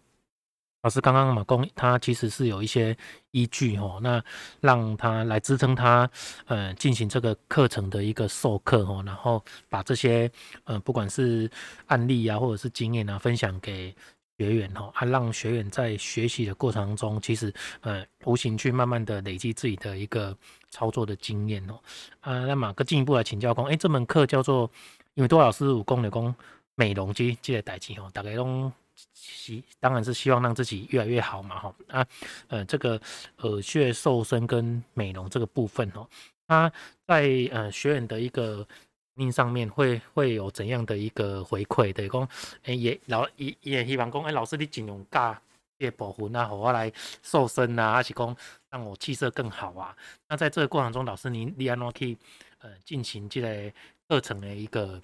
[0.84, 2.98] 老师刚刚嘛讲，他其实是有一些
[3.32, 4.22] 依据哈，那
[4.60, 6.10] 让他来支撑他
[6.46, 10.30] 呃进行这个课程的一个授课哈，然后把这些
[10.64, 11.50] 呃不管是
[11.86, 13.96] 案例啊或者是经验啊分享给
[14.42, 20.36] 学员哈，啊让学员在学习的过程中，其实呃无形去慢慢的累积自己的一个
[20.70, 21.80] 操作的经验哦，
[22.22, 24.70] 啊那马哥进一步来请教讲，哎这门课叫做
[25.14, 26.36] 因为多老师武功的讲
[26.74, 28.74] 美容机这个代志吼，大概拢。
[29.14, 32.08] 希当然是希望让自己越来越好嘛，哈啊，
[32.50, 33.02] 呃，这个
[33.38, 36.08] 耳穴瘦身跟美容这个部分哦，
[36.48, 36.72] 它
[37.08, 38.68] 在呃学员的一个
[39.14, 41.92] 命上面会会有怎样的一个回馈？
[41.94, 42.28] 对讲，
[42.64, 45.34] 哎也老也也希望讲，哎老师你尽量教
[45.78, 48.36] 这些部分啊，好我来瘦身啊，还是讲
[48.70, 49.96] 让我气色更好啊？
[50.28, 52.18] 那在这个过程中，老师您你安怎去
[52.60, 53.74] 呃进行这个
[54.08, 55.02] 课程的一个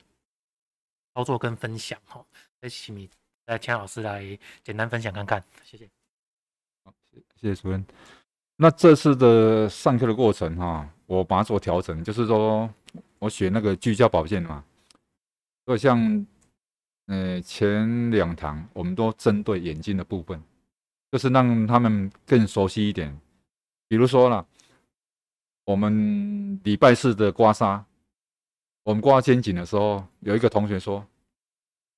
[1.13, 2.24] 操作跟分享哈？
[2.62, 3.10] 在前面。
[3.48, 5.89] 来，请老师来简单分享看看，谢谢。
[6.84, 6.93] 好，
[7.39, 7.82] 谢谢主任。
[8.58, 12.70] 那这次的上课的过程哈，我把它做调整，就是说
[13.20, 14.64] 我选那个聚焦保健嘛，
[15.66, 16.26] 所以像
[17.08, 20.42] 呃前两堂我们都针对眼睛的部分，
[21.12, 23.18] 就是让他们更熟悉一点。
[23.88, 24.46] 比如说了，
[25.66, 27.84] 我们礼拜四的刮痧，
[28.84, 31.06] 我们刮肩颈的时候，有一个同学说，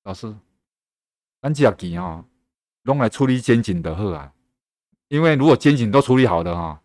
[0.04, 0.34] 老师。
[1.42, 2.22] 咱只要钱哦，
[2.82, 4.30] 用来处理肩颈的好啊，
[5.08, 6.82] 因为如果肩颈都处理好的哈，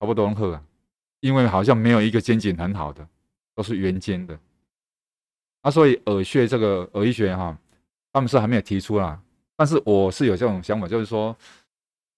[0.00, 0.64] 差不多拢好啊。
[1.22, 3.08] 因为好像没有一个肩颈很好的，
[3.54, 4.38] 都是圆肩的。
[5.62, 7.56] 啊，所以耳穴这个耳医学哈，
[8.12, 9.18] 他们是还没有提出啦。
[9.56, 11.34] 但是我是有这种想法，就是说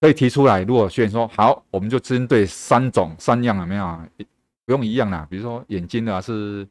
[0.01, 0.61] 可以提出来。
[0.63, 3.99] 如果学员说好，我们就针对三种三样有没有？
[4.65, 6.67] 不用一样啦，比如说眼睛的还是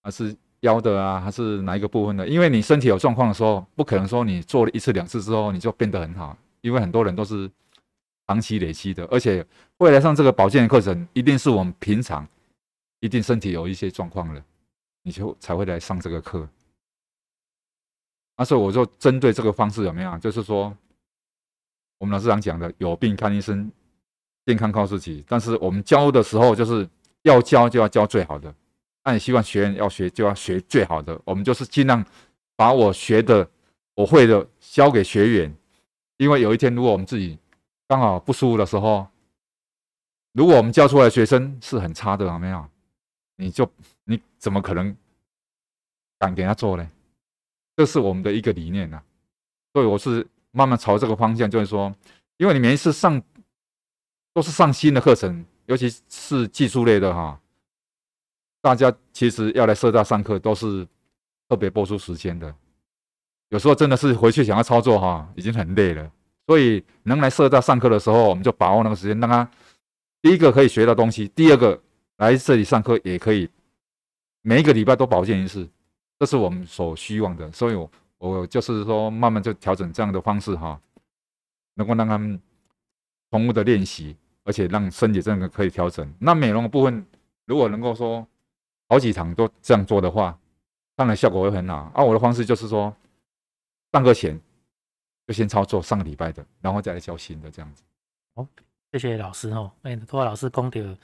[0.00, 0.32] 还是。
[0.64, 2.26] 腰的啊，还是哪一个部分的？
[2.26, 7.50] 因为你身体有状况的时候，不可能说你做了一次两次之后你就变得很好，因为很多人都是
[8.26, 9.44] 长期累积的，而且
[9.78, 12.26] 未来上这个保健的课程，一定是我们平常
[13.00, 14.44] 一定身体有一些状况了，
[15.02, 16.48] 你就才会来上这个课。
[18.36, 20.18] 那所以我就针对这个方式有没有？
[20.18, 20.76] 就是说，
[21.98, 23.70] 我们老师常讲的，有病看医生，
[24.46, 25.24] 健康靠自己。
[25.28, 26.88] 但是我们教的时候，就是
[27.22, 28.52] 要教就要教最好的。
[29.04, 31.20] 那你希望学员要学，就要学最好的。
[31.24, 32.04] 我们就是尽量
[32.56, 33.48] 把我学的、
[33.94, 35.54] 我会的教给学员。
[36.16, 37.38] 因为有一天，如果我们自己
[37.86, 39.06] 刚好不舒服的时候，
[40.32, 42.66] 如果我们教出来学生是很差的，有没有？
[43.36, 43.70] 你就
[44.04, 44.96] 你怎么可能
[46.18, 46.90] 敢给他做呢？
[47.76, 49.02] 这是我们的一个理念呐。
[49.72, 51.94] 所以我是慢慢朝这个方向，就是说，
[52.36, 53.20] 因为你每一次上
[54.32, 57.40] 都是上新的课程，尤其是技术类的哈。
[58.62, 60.86] 大家其实要来社大上课，都是
[61.48, 62.54] 特别拨出时间的。
[63.50, 66.10] 有时候真的是回去想要操作哈，已经很累了。
[66.46, 69.48] 所以能来社大上课的时候，我们就把握那个时间，让他
[70.22, 71.80] 第一个可以学到东西，第二个
[72.16, 73.48] 来这里上课也可以
[74.42, 75.68] 每一个礼拜都保健一次，
[76.18, 77.50] 这是我们所希望的。
[77.52, 80.80] 所以我，我就是说，慢慢就调整这样的方式哈，
[81.74, 82.40] 能够让他们
[83.30, 86.12] 重复的练习，而且让身体真的可以调整。
[86.18, 87.04] 那美容的部分，
[87.46, 88.26] 如果能够说。
[88.86, 90.38] 好几堂都这样做的话，
[90.94, 91.90] 当然效果会很好。
[91.94, 92.94] 而、啊、我的方式就是说，
[93.92, 94.38] 上课前
[95.26, 97.82] 就先操作上个礼拜的，然后再来教新的这样子。
[98.34, 98.46] 好，
[98.92, 99.70] 谢谢老师哦。
[99.82, 100.98] 哎，托老师讲的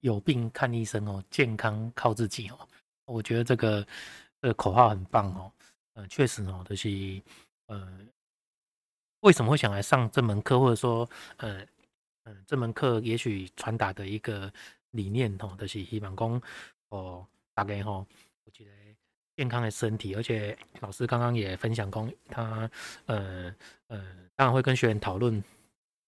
[0.00, 2.68] 有病看医生哦，健康靠自己哦。
[3.04, 3.86] 我觉得这个
[4.40, 5.52] 这个口号很棒哦。
[5.94, 7.20] 嗯、确实哦，就是
[7.66, 7.98] 呃，
[9.20, 11.66] 为什么会想来上这门课，或者说呃
[12.24, 14.52] 嗯、这门课也许传达的一个
[14.90, 16.42] 理念哦，就是希望讲。
[16.90, 17.90] 哦，大概哈，
[18.44, 18.70] 我觉得
[19.38, 22.68] 健康的身体，而且老师刚刚也分享过，他
[23.06, 23.54] 呃
[23.86, 25.40] 呃，当然会跟学员讨论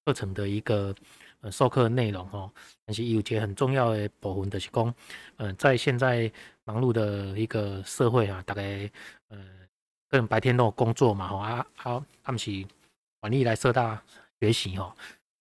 [0.04, 0.92] 课程的一个
[1.40, 2.50] 呃授课内容哦，
[2.84, 4.92] 但是有一个很重要的部分就是讲，
[5.36, 6.28] 呃，在现在
[6.64, 8.90] 忙碌的一个社会啊，大概
[9.28, 9.38] 呃，
[10.08, 12.50] 可能白天都有工作嘛，哈啊好，他们是
[13.20, 14.02] 晚上来社大
[14.40, 14.92] 学习哦，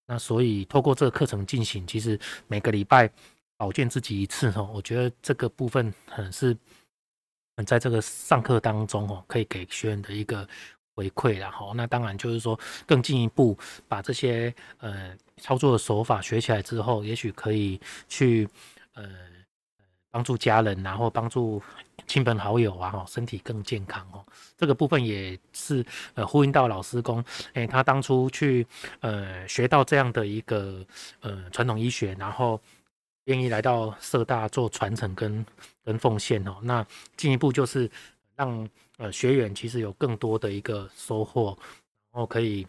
[0.06, 3.12] 那所以透过这个课程进行，其实每个礼拜。
[3.60, 6.56] 保健自己一次哦，我觉得这个部分很是，
[7.66, 10.48] 在这个上课当中哦，可以给学员的一个
[10.96, 11.72] 回馈了哈。
[11.76, 18.48] 那当然就是说更进一步把这些呃操作的手法学起来之后，也许可以去
[18.94, 19.04] 呃
[20.12, 21.62] 帮助家人，然后帮助
[22.08, 24.26] 亲朋好友啊，哈，身体更健康哦。
[24.58, 28.66] 这个部分也是呃呼应到老师公，哎，他当初去
[29.02, 30.86] 呃学到这样的一个
[31.22, 32.60] 呃传统医学，然后。
[33.26, 35.46] 愿意来到社大做传承跟
[35.90, 36.86] 跟奉献哦，那
[37.18, 37.90] 进一步就是
[38.36, 41.58] 让呃学员其实有更多的一个收获，
[42.12, 42.68] 然后可以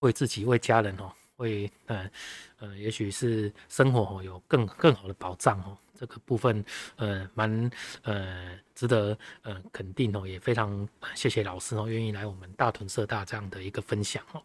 [0.00, 2.10] 为自己、为家人哦，为呃
[2.58, 6.62] 呃，也许是生活哦有更更好的保障哦，这个部分
[6.96, 7.70] 呃蛮
[8.02, 14.42] 呃值得呃肯定哦，也非常谢谢老师哦，愿意来我们大屯社大这样的一个分享哦。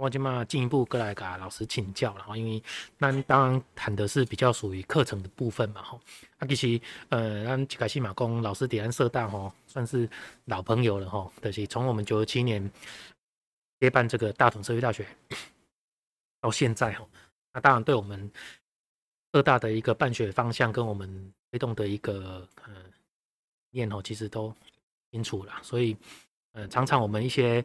[0.00, 2.62] 我就嘛进一步过来给老师请教了哈，因为
[2.96, 6.00] 那当然谈的是比较属于课程的部分嘛哈。
[6.38, 10.08] 啊，其实呃，咱凯西马公老师点安社大哈，算是
[10.46, 11.30] 老朋友了哈。
[11.42, 12.70] 就是从我们九七年
[13.78, 15.06] 接办这个大同社区大学
[16.40, 17.06] 到现在哈，
[17.52, 18.32] 那当然对我们
[19.34, 22.72] 社大的一个办学方向跟我们推动的一个呃
[23.70, 24.54] 念头，其实都
[25.12, 25.94] 清楚了，所以。
[26.52, 27.64] 呃，常常我们一些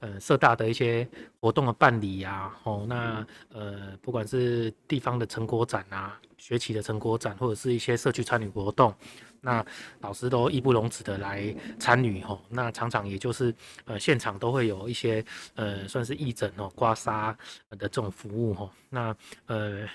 [0.00, 1.08] 呃社大的一些
[1.40, 8.94] 活动的办理呀、啊，哦，那呃不管是地方的成果展啊，学期的成果展，或者是一些社区参与活动，
[9.40, 9.64] 那
[10.00, 12.42] 老师都义不容辞的来参与吼。
[12.50, 13.54] 那常常也就是
[13.86, 17.34] 呃现场都会有一些呃算是义诊哦、刮痧
[17.70, 18.70] 的这种服务吼。
[18.90, 19.88] 那呃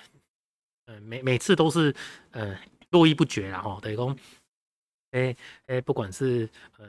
[0.87, 1.93] 呃每每次都是
[2.31, 2.57] 呃
[2.89, 4.15] 络绎不绝啦吼，等于说，
[5.11, 5.35] 哎
[5.67, 6.49] 哎不管是
[6.79, 6.87] 呃。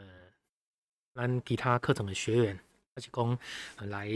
[1.14, 2.58] 让其他课程的学员，
[2.94, 3.36] 而且供
[3.78, 4.08] 来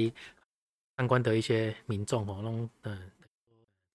[0.97, 2.99] 参观的一些民众哦，弄嗯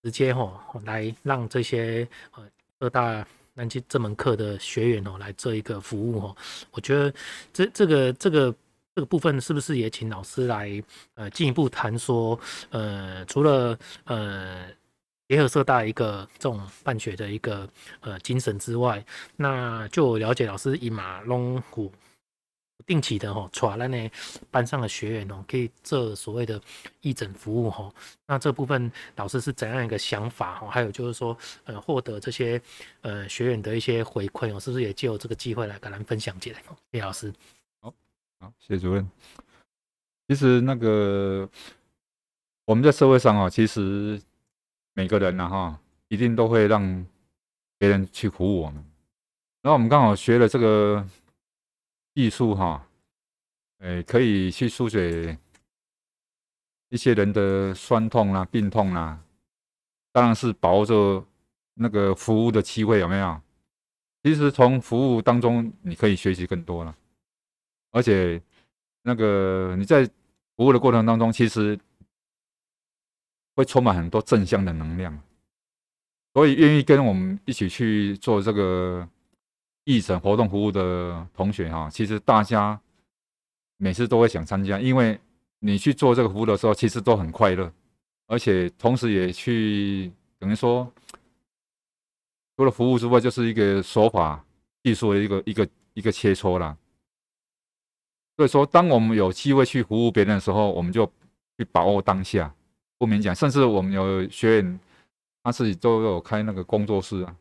[0.04, 2.44] 直接哦来让这些呃
[2.80, 6.36] 各大南京这门课的学员哦来做一个服务哦，
[6.72, 7.14] 我觉得
[7.52, 8.56] 这这个这个
[8.96, 10.84] 这个部分是不是也请老师来
[11.16, 14.68] 呃进一步谈说呃除了呃
[15.28, 17.68] 结合社大一个这种办学的一个
[18.02, 19.04] 呃精神之外，
[19.38, 21.92] 那就了解老师以马龙虎。
[22.92, 24.12] 定期的吼，带咱呢
[24.52, 26.62] 班上的学员哦，可以做所谓的
[27.00, 27.96] 义诊服务吼。
[28.28, 30.68] 那这部分老师是怎样一个想法吼？
[30.68, 32.62] 还有就是说，呃，获得这些
[33.00, 36.62] 呃学员的一些回馈哦，是不是也借由这个机会来跟咱分享起来？
[36.92, 37.34] 谢谢老师。
[37.80, 37.94] 好，
[38.42, 39.10] 好，谢谢主任。
[40.28, 41.50] 其实那个
[42.66, 44.22] 我们在社会上哦，其实
[44.92, 47.06] 每个人呢哈，一定都会让
[47.78, 48.84] 别人去服务我们。
[49.62, 51.08] 然后我们刚好学了这个。
[52.14, 52.86] 艺术哈，
[53.78, 55.38] 哎，可以去纾解
[56.90, 59.24] 一些人的酸痛啊、病痛啊，
[60.12, 61.26] 当然是把握着
[61.76, 63.42] 那个服务的机会，有没有？
[64.24, 66.94] 其实从服务当中，你可以学习更多了，
[67.92, 68.42] 而且
[69.04, 70.06] 那个你在
[70.58, 71.80] 服务的过程当中，其实
[73.56, 75.18] 会充满很多正向的能量，
[76.34, 79.08] 所以愿意跟我们一起去做这个。
[79.86, 82.80] 义诊活动服务的同学哈，其实大家
[83.78, 85.20] 每次都会想参加，因为
[85.60, 87.72] 你去做这个服务的时候，其实都很快乐，
[88.28, 90.92] 而且同时也去等于说，
[92.56, 94.46] 除了服务之外，就是一个手法
[94.84, 96.78] 技术的一个一个一个切磋啦。
[98.38, 101.12] 所以说，当我们有机会去服务别人的时候，我们就
[101.58, 102.54] 去把握当下，
[103.00, 103.34] 不明讲。
[103.34, 104.80] 甚至我们有学员，
[105.44, 107.36] 他自己都有开那个工作室啊，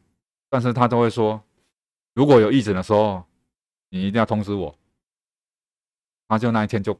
[0.48, 1.38] 但是他都会说。
[2.14, 3.24] 如果有义诊的时候，
[3.88, 4.76] 你一定要通知我。
[6.28, 6.92] 他就那一天就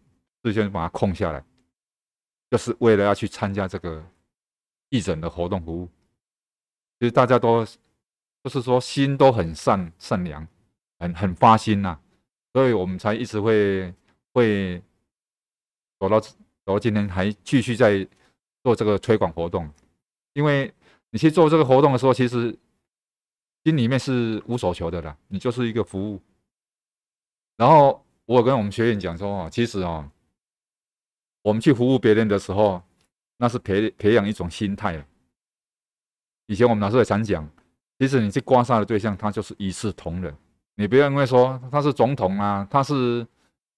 [0.42, 1.44] 事先把它空下来，
[2.50, 4.04] 就是为了要去参加这个
[4.88, 5.88] 义诊的活动服务。
[6.98, 7.64] 其实大家都
[8.44, 10.46] 就是说心都很善善良，
[10.98, 12.00] 很很发心呐、啊，
[12.52, 13.92] 所以我们才一直会
[14.32, 14.80] 会
[15.98, 16.34] 走到走
[16.64, 18.06] 到今天还继续在
[18.62, 19.68] 做这个推广活动。
[20.32, 20.72] 因为
[21.10, 22.56] 你去做这个活动的时候，其实。
[23.64, 26.20] 心里面是无所求的啦，你就是一个服务。
[27.56, 30.08] 然后我跟我们学员讲说哦，其实哦，
[31.42, 32.82] 我们去服务别人的时候，
[33.36, 35.04] 那是培培养一种心态。
[36.46, 37.48] 以前我们老师也常讲，
[37.98, 40.34] 其实你去刮痧的对象，他就是一视同仁。
[40.76, 43.26] 你不要因为说他是总统啊，他是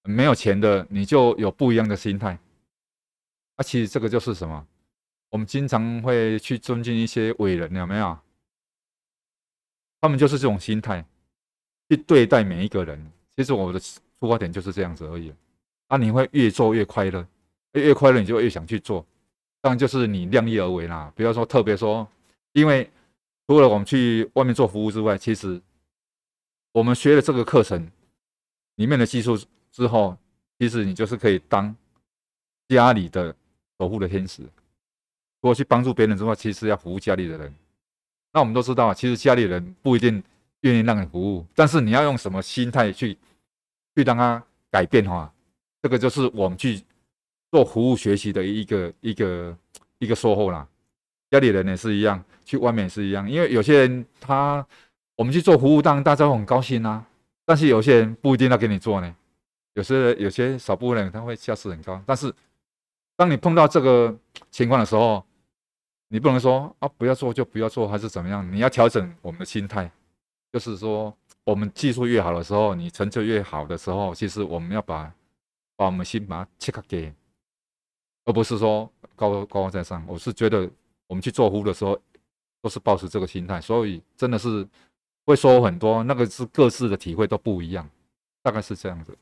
[0.04, 2.38] 没有钱的，你就有不一样的心态。
[3.56, 4.64] 啊，其实这个就是什么？
[5.30, 8.16] 我们经常会去尊敬一些伟人，有没有？
[10.02, 11.02] 他们就是这种心态
[11.88, 13.10] 去对待每一个人。
[13.34, 15.32] 其实我的出发点就是这样子而已。
[15.86, 17.26] 啊，你会越做越快乐，
[17.72, 19.06] 越快乐你就越想去做。
[19.60, 22.06] 当然就是你量力而为啦，不要说特别说，
[22.52, 22.90] 因为
[23.46, 25.60] 除了我们去外面做服务之外，其实
[26.72, 27.90] 我们学了这个课程
[28.76, 29.38] 里面的技术
[29.70, 30.16] 之后，
[30.58, 31.74] 其实你就是可以当
[32.68, 33.34] 家里的
[33.78, 34.42] 守护的天使。
[34.42, 37.54] 如果去帮助别人之外，其实要服务家里的人。
[38.32, 40.22] 那我们都知道，其实家里人不一定
[40.62, 43.16] 愿意让你服务，但是你要用什么心态去
[43.94, 45.30] 去让他改变哈？
[45.82, 46.80] 这个就是我们去
[47.50, 49.56] 做服务学习的一个一个
[49.98, 50.66] 一个收获啦。
[51.30, 54.64] 家里人也是一样，去外面也是一样，因为有些人他
[55.16, 57.04] 我们去做服务，当然大家会很高兴啊。
[57.44, 59.14] 但是有些人不一定要给你做呢，
[59.74, 62.32] 有些有些少部分人他会下次很高，但是
[63.16, 64.16] 当你碰到这个
[64.50, 65.24] 情况的时候，
[66.12, 68.46] 你不能说啊，不要做就不要做，还是怎么样？
[68.52, 69.90] 你要调整我们的心态，
[70.52, 75.10] 就是说，我们技术越好的时候，你成就越好的时候，其实我们要把
[75.74, 77.10] 把我们心把它切开给，
[78.26, 80.04] 而不是说高高高在上。
[80.06, 80.68] 我是觉得
[81.06, 81.98] 我们去做服务的时候，
[82.60, 84.68] 都是抱持这个心态，所以真的是
[85.24, 86.04] 会收获很多。
[86.04, 87.88] 那个是各自的体会都不一样，
[88.42, 89.16] 大概是这样子。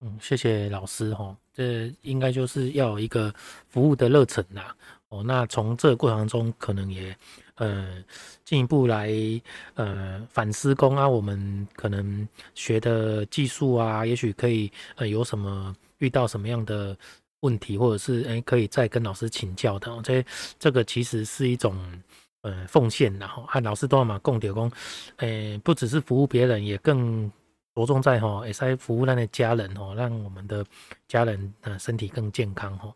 [0.00, 3.32] 嗯谢谢老师哈，这应该就是要有一个
[3.68, 4.62] 服务的热忱呐。
[5.08, 7.16] 哦，那从这个过程中，可能也
[7.54, 8.02] 呃
[8.44, 9.08] 进一步来
[9.74, 16.96] 呃反思工啊，我们可能学的技术啊，也许可以呃有什么遇到什么样的
[17.40, 19.88] 问题，或者是诶可以再跟老师请教的。
[20.02, 20.24] 这
[20.58, 21.78] 这个其实是一种
[22.40, 24.68] 呃奉献，然后和老师都要嘛共点工，
[25.18, 27.30] 诶不只是服务别人，也更。
[27.74, 30.64] 着重在吼，也是服务咱的家人吼，让我们的
[31.08, 32.94] 家人呃身体更健康吼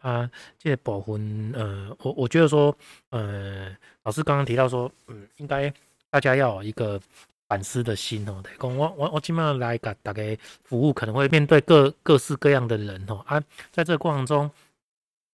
[0.00, 0.30] 啊。
[0.58, 2.76] 这个部分呃，我我觉得说
[3.08, 5.72] 呃，老师刚刚提到说，嗯，应该
[6.10, 7.00] 大家要有一个
[7.48, 8.42] 反思的心哦。
[8.42, 13.42] 对，我我我今麦来给大家服务，可能会面对各各式各样的人哦啊，
[13.72, 14.50] 在这个过程中，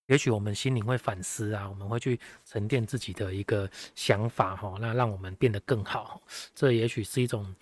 [0.09, 6.21] 也许我们心里会反思啊，我们会去沉淀自己的一个想法哈，那让我们变得更好。
[6.55, 7.55] 这也许是一种。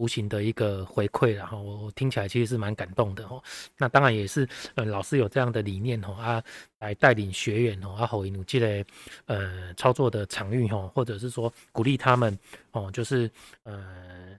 [0.00, 3.42] 无形的一个回馈，然后我听起来其实是蛮感动的哦。
[3.76, 6.42] 那当然也是，呃，老师有这样的理念哦，啊，
[6.78, 8.82] 来带领学员哦，啊，好努积累
[9.26, 12.36] 呃操作的场域哦，或者是说鼓励他们
[12.72, 13.30] 哦，就是
[13.64, 14.34] 呃，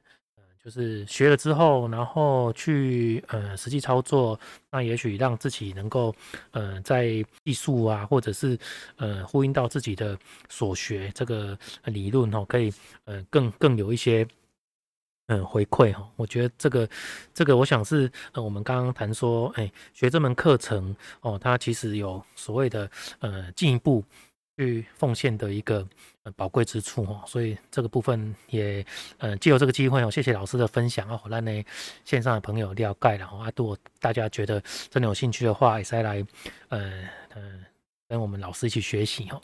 [0.65, 4.39] 就是学了之后，然后去呃实际操作，
[4.71, 6.15] 那也许让自己能够
[6.51, 8.57] 呃在技术啊，或者是
[8.95, 10.17] 呃呼应到自己的
[10.49, 11.55] 所学这个
[11.85, 12.73] 理论哦，可以
[13.05, 14.27] 呃更更有一些。
[15.31, 16.89] 嗯，回馈哈，我觉得这个
[17.33, 24.03] 这个，我想是呃，我们刚刚谈说，哎、学这门课程哦，它其实有所谓的呃进一步
[24.57, 25.87] 去奉献的一个
[26.23, 28.85] 呃宝贵之处哦，所以这个部分也
[29.19, 31.63] 呃借由这个机会哦，谢谢老师的分享啊，让呢
[32.03, 36.25] 线上的朋友了解了啊，如果大家觉得真的有兴趣的话，也再来
[36.67, 37.41] 呃呃
[38.09, 39.41] 跟我们老师一起学习哈。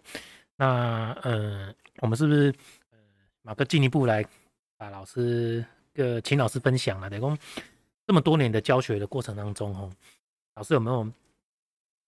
[0.57, 2.53] 那呃，我们是不是
[2.91, 2.97] 呃
[3.41, 4.25] 马哥进一步来
[4.77, 5.63] 把老师？
[6.03, 7.37] 个请老师分享了，等于
[8.05, 9.91] 这么多年的教学的过程当中，哦，
[10.55, 11.05] 老师有没有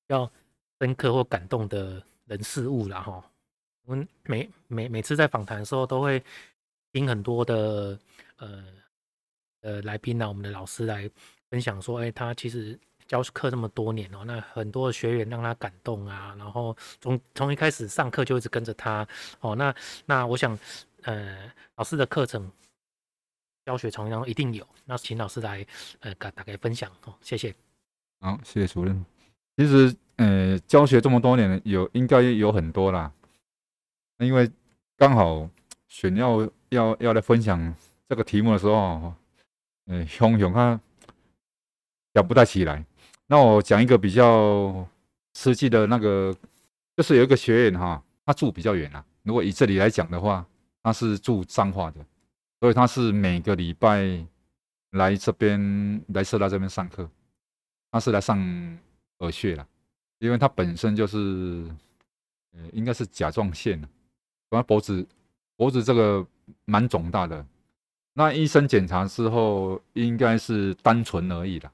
[0.07, 0.31] 要
[0.79, 3.01] 深刻或感动的人事物啦？
[3.01, 3.21] 哈，
[3.85, 6.23] 我们每每每次在访谈的时候，都会
[6.93, 7.99] 听很多的
[8.37, 8.63] 呃
[9.59, 11.09] 呃来宾啊，我们的老师来
[11.49, 19.05] 分享说，哎，他其实教课这么多年哦，那很多的学员让他感动啊，然后从从一开始上课就一直跟着他
[19.41, 19.75] 哦，那
[20.05, 20.57] 那我想，
[21.01, 22.49] 呃，老师的课程。
[23.69, 25.63] 教学从中一定有，那请老师来
[25.99, 27.53] 呃，给大家分享哦，谢谢。
[28.19, 29.05] 好，谢谢主任。
[29.55, 33.11] 其实呃，教学这么多年，有应该有很多啦。
[34.17, 34.49] 因为
[34.97, 35.47] 刚好
[35.87, 37.75] 选要要要来分享
[38.07, 39.13] 这个题目的时候，
[39.85, 40.81] 呃，熊熊他
[42.15, 42.83] 讲不太起来。
[43.27, 44.83] 那我讲一个比较
[45.35, 46.35] 实际的那个，
[46.97, 49.05] 就是有一个学员哈，他住比较远啦。
[49.21, 50.43] 如果以这里来讲的话，
[50.81, 52.03] 他是住彰化的。
[52.61, 54.25] 所以他是每个礼拜
[54.91, 57.09] 来这边来社大这边上课，
[57.89, 58.37] 他是来上
[59.19, 59.65] 耳穴了，
[60.17, 61.65] 因为他本身就是
[62.51, 63.81] 呃应该是甲状腺，
[64.49, 65.07] 他脖子
[65.55, 66.27] 脖子这个
[66.65, 67.45] 蛮肿大的，
[68.11, 71.71] 那医生检查之后应该是单纯而已啦，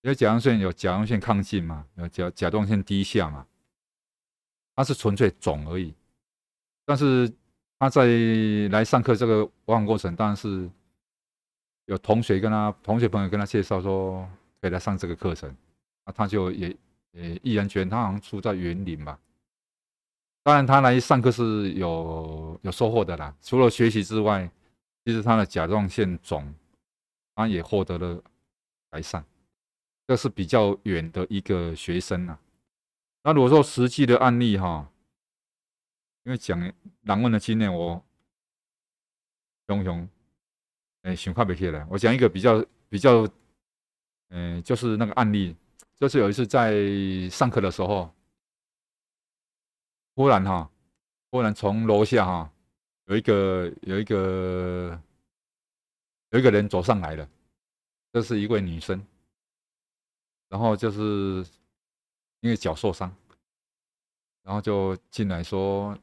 [0.00, 3.46] 因为甲状腺有甲状腺亢进嘛，有甲甲状腺低下嘛，
[4.74, 5.92] 他是纯粹肿而已，
[6.86, 7.30] 但是。
[7.80, 8.06] 他在
[8.72, 10.68] 来上课这个往往过程，当然是
[11.86, 14.28] 有同学跟他同学朋友跟他介绍说
[14.60, 15.48] 可以来上这个课程，
[16.02, 16.76] 啊，他就也
[17.12, 19.16] 也毅然决然，他好像住在园林吧。
[20.42, 24.50] 当然，他来上课是有有收获的啦，除了学习之外，
[25.04, 26.52] 其实他的甲状腺肿，
[27.36, 28.20] 他也获得了
[28.90, 29.24] 改善。
[30.08, 32.36] 这是比较远的一个学生啊。
[33.22, 34.90] 那如果说实际的案例哈。
[36.28, 36.60] 因为讲
[37.00, 38.04] 难问的经验，我
[39.66, 40.06] 熊熊，
[41.00, 41.86] 哎，想快别起来。
[41.90, 43.26] 我讲一个比较比较，
[44.28, 45.56] 嗯、就是那个案例，
[45.96, 46.74] 就是有一次在
[47.30, 48.14] 上课的时候，
[50.16, 50.70] 忽然哈，
[51.30, 52.52] 忽然从楼下哈，
[53.06, 55.00] 有一个有一个
[56.28, 57.26] 有一个人走上来了，
[58.12, 59.02] 这是一位女生，
[60.50, 61.42] 然后就是
[62.40, 63.10] 因为脚受伤，
[64.42, 65.98] 然后就进来说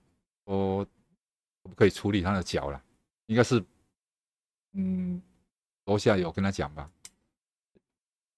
[0.45, 2.81] 说可不可以处理他的脚了，
[3.27, 3.63] 应该是。
[4.77, 5.21] 嗯，
[5.85, 6.91] 楼下有跟他讲吧。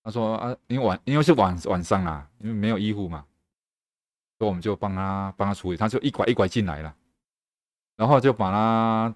[0.03, 3.25] 他说啊，因为晚，因为是晚晚上啦，因为没有衣服嘛，
[4.37, 5.77] 所以我们就帮他帮他处理。
[5.77, 6.95] 他就一拐一拐进来了，
[7.95, 9.15] 然后就把他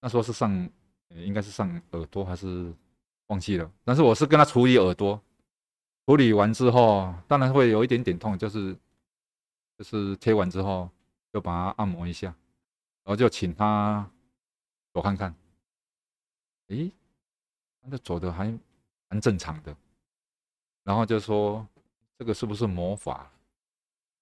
[0.00, 0.70] 那时候是上，
[1.08, 2.72] 应该是上耳朵还是
[3.26, 3.68] 忘记了。
[3.82, 5.20] 但是我是跟他处理耳朵，
[6.06, 8.76] 处理完之后，当然会有一点点痛，就是
[9.78, 10.88] 就是贴完之后
[11.32, 14.08] 就把它按摩一下，然后就请他。
[14.92, 15.34] 我看看，
[16.68, 16.88] 诶，
[17.82, 18.44] 那走的还
[19.08, 19.76] 蛮正常的，
[20.84, 21.66] 然后就说
[22.16, 23.28] 这个是不是魔法？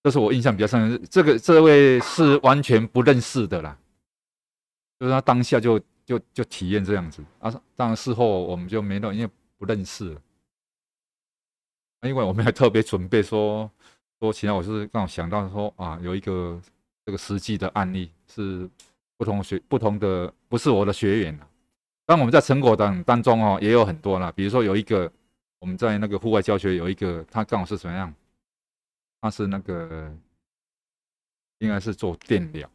[0.02, 1.04] 这是我印象比较深。
[1.10, 3.78] 这个这位是完全不认识的啦，
[4.98, 7.50] 就是他当下就就就体验这样子啊。
[7.76, 10.22] 当然事后我们就没弄，因为不认识了。
[12.08, 13.70] 因为我们还特别准备说
[14.22, 16.62] 说起来，我是刚好想到说啊，有一个
[17.04, 18.70] 这个实际的案例是。
[19.18, 21.38] 不同学不同的不是我的学员，
[22.04, 24.32] 当我们在成果当当中哦，也有很多啦。
[24.32, 25.08] 比如说有一个
[25.60, 28.12] 我们在那个户外教学有一个，他刚好是怎么样？
[29.20, 30.12] 他是那个
[31.58, 32.68] 应该是做电疗，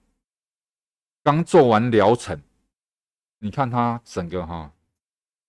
[1.21, 2.41] 刚做完疗程，
[3.39, 4.71] 你看他整个哈，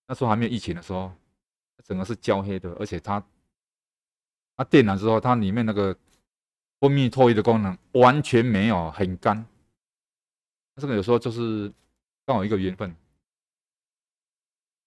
[0.08, 1.12] 那时候还没有疫情的时候，
[1.84, 3.22] 整个是焦黑的，而且他
[4.58, 5.96] 他电了之后，它里面那个
[6.80, 9.46] 分泌唾液的功能完全没有，很干。
[10.74, 11.72] 这个有时候就是
[12.26, 12.92] 刚好一个缘分。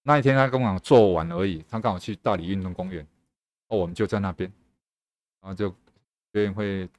[0.04, 3.08] 那一天他刚好做完而已，他刚好去大理运动公园，
[3.68, 4.52] 哦，我们就在那边，
[5.40, 5.70] 然后就
[6.34, 6.90] 学员会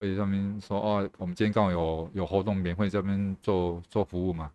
[0.00, 4.50] 会上面说哦，我们今天刚好有有活动，免费这边做做服务嘛，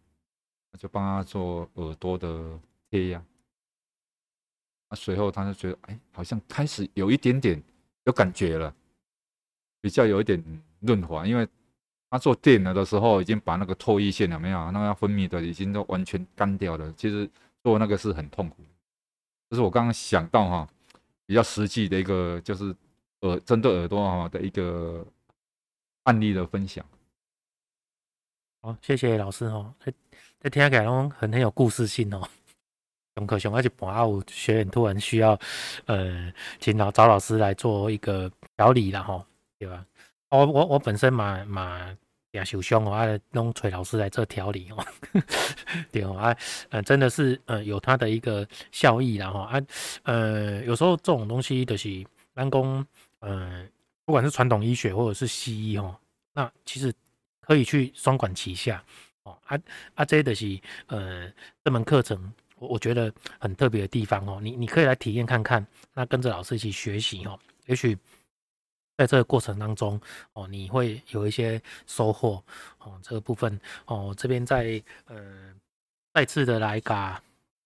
[0.78, 2.60] 就帮他做耳朵的
[2.90, 3.20] 贴压。
[3.20, 3.26] 啊，
[4.96, 7.62] 随后他就觉得哎，好像开始有一点点
[8.04, 8.74] 有感觉了，
[9.82, 10.44] 比较有一点
[10.80, 11.48] 润滑，因为。
[12.14, 14.70] 他做电疗的时候，已经把那个唾液腺有没有？
[14.72, 16.94] 那个分泌的已经都完全干掉了。
[16.98, 17.26] 其实
[17.64, 18.58] 做那个是很痛苦。
[19.50, 20.70] 这是我刚刚想到哈，
[21.26, 22.76] 比较实际的一个，就是
[23.22, 25.08] 耳针对耳朵哈的一个
[26.04, 26.86] 案例的分享。
[28.62, 29.74] 好，谢谢老师哦。
[29.80, 29.90] 这
[30.42, 32.28] 这听起来很很有故事性哦。
[33.16, 35.38] 熊可熊，而且半午学员突然需要
[35.86, 39.26] 呃，请老找老师来做一个调理了哈，
[39.60, 39.86] 对吧？
[40.30, 41.96] 我我我本身嘛嘛
[42.32, 44.86] 也受伤哦，啊，弄崔老师来做调理哦，
[45.92, 46.36] 对哦，啊，
[46.70, 49.62] 呃，真的是呃有它的一个效益啦哈，啊，
[50.04, 52.86] 呃，有时候这种东西就是单攻，
[53.20, 53.68] 呃，
[54.06, 55.94] 不管是传统医学或者是西医哦，
[56.34, 56.94] 那其实
[57.42, 58.82] 可以去双管齐下
[59.24, 59.60] 哦，啊
[59.96, 60.58] 啊，这的是
[60.88, 61.30] 呃
[61.62, 62.32] 这门课程
[62.62, 67.98] 我我觉得很特别的地方哦，你你可以来体验看看，那跟着老师一起学习哦，也许。
[68.98, 70.00] 在这个过程当中，
[70.34, 72.44] 哦，你会有一些收获，
[72.78, 75.52] 哦，这个部分，哦，这边再呃
[76.14, 77.20] 再次的来嘎，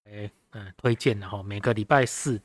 [0.06, 2.40] 哎，嗯，推荐然后每个礼拜四，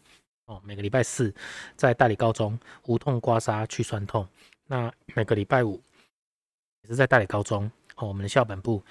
[0.46, 1.32] 哦，每个礼拜四
[1.76, 4.26] 在大理高中无痛刮痧去酸痛，
[4.66, 5.80] 那每个礼拜五
[6.82, 8.82] 也是在大理高中，哦，我们的校本部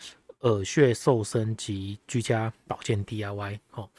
[0.41, 3.89] 耳穴瘦身及居家保健 DIY，哦，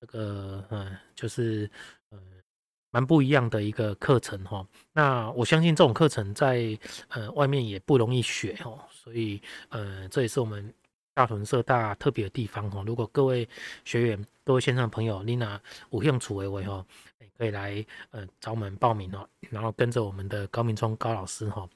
[0.00, 1.70] 这个嗯就是
[2.10, 2.18] 呃。
[2.92, 9.38] 蛮不一样的一个课程哈，那我相信这种课程在呃外面也不容易学哦，所以
[9.68, 10.72] 呃这也是我们
[11.12, 12.82] 大屯社大特别的地方哈。
[12.86, 13.46] 如果各位
[13.84, 15.60] 学员、各位线上朋友，你那
[15.90, 16.86] 有兴趣的话哈，
[17.36, 21.68] 可以来呃找我们报名哦，然后跟着我们的高明聪高老师哈，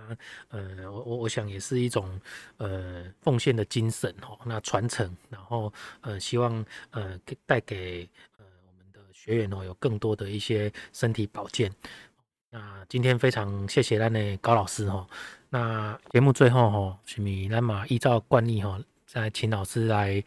[0.00, 0.16] 啊
[0.48, 2.20] 呃我我我想也是一种
[2.56, 9.00] 呃奉献的精神哈，那传承，然后呃希望呃带给呃我们的。
[9.12, 11.70] 学员哦，有更多的一些身体保健。
[12.48, 15.06] 那今天非常谢谢咱的高老师哈。
[15.50, 20.24] 那节目最后哈，是米那么依照惯例哈，再请老师来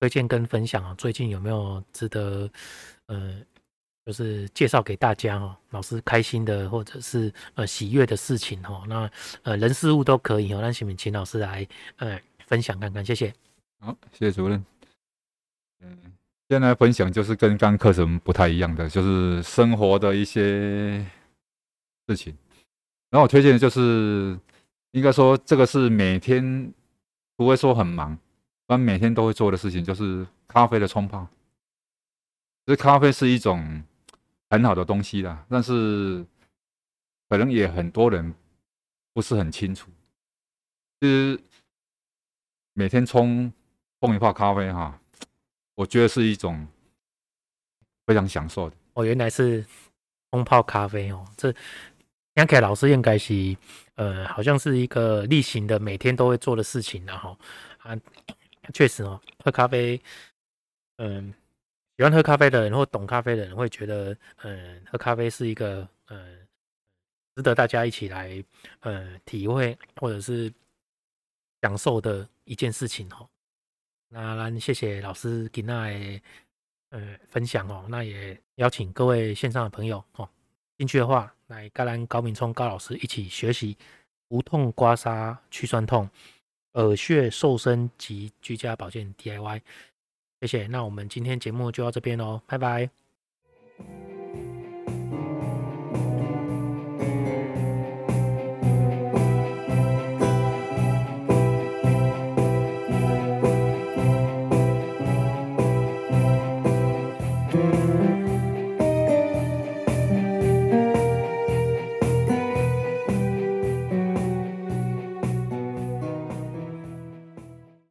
[0.00, 0.94] 推荐跟分享啊。
[0.96, 2.50] 最近有没有值得
[3.06, 3.42] 呃，
[4.06, 8.82] 就是介绍给大家哦，老师开心的或者是呃喜悦的事情哈？
[8.86, 9.10] 那
[9.42, 10.60] 呃人事物都可以哦。
[10.60, 13.32] 那请请老师来呃分享看看，谢谢。
[13.80, 14.64] 好，谢谢主任。
[15.80, 15.98] 嗯。
[16.50, 21.02] 现在分享就是跟刚课程不太一样的，就是生活的一些
[22.06, 22.36] 事情。
[23.08, 24.38] 然后我推荐的就是，
[24.90, 26.70] 应该说这个是每天
[27.34, 28.16] 不会说很忙，
[28.66, 31.26] 但每天都会做的事情就是咖啡的冲泡。
[32.66, 33.82] 其实咖啡是一种
[34.54, 36.24] 很好的东西啦，但是
[37.28, 38.32] 可能也很多人
[39.12, 39.90] 不是很清楚。
[41.00, 41.36] 其实
[42.72, 43.52] 每天冲
[44.00, 44.96] 冲一泡咖啡哈，
[45.74, 46.64] 我觉得是一种
[48.06, 48.76] 非常享受的。
[48.92, 49.66] 哦，原来是
[50.30, 51.52] 冲泡咖啡哦，这
[52.34, 53.56] 杨凯老师应该是
[53.96, 57.36] 呃，好像是一个例行的每天都会做的事情，然后
[57.78, 57.98] 啊，
[58.72, 60.00] 确实哦，喝咖啡，
[60.98, 61.34] 嗯。
[61.96, 66.46] 喜欢喝咖啡的人或懂咖啡的人会觉得，嗯，喝咖啡是一个，嗯，
[67.36, 68.42] 值得大家一起来，
[68.80, 70.52] 呃，体会或者是
[71.62, 73.28] 享受的一件事情哦。
[74.08, 76.20] 那来谢谢老师给那，
[76.90, 77.86] 呃，分享哦。
[77.88, 80.28] 那也邀请各位线上的朋友哦，
[80.76, 83.76] 进去的话来跟咱高明聪高老师一起学习
[84.28, 86.10] 无痛刮痧去酸痛、
[86.72, 89.60] 耳穴瘦身及居家保健 DIY。
[90.46, 94.13] 谢谢那我们今天节目就到这边喽拜拜。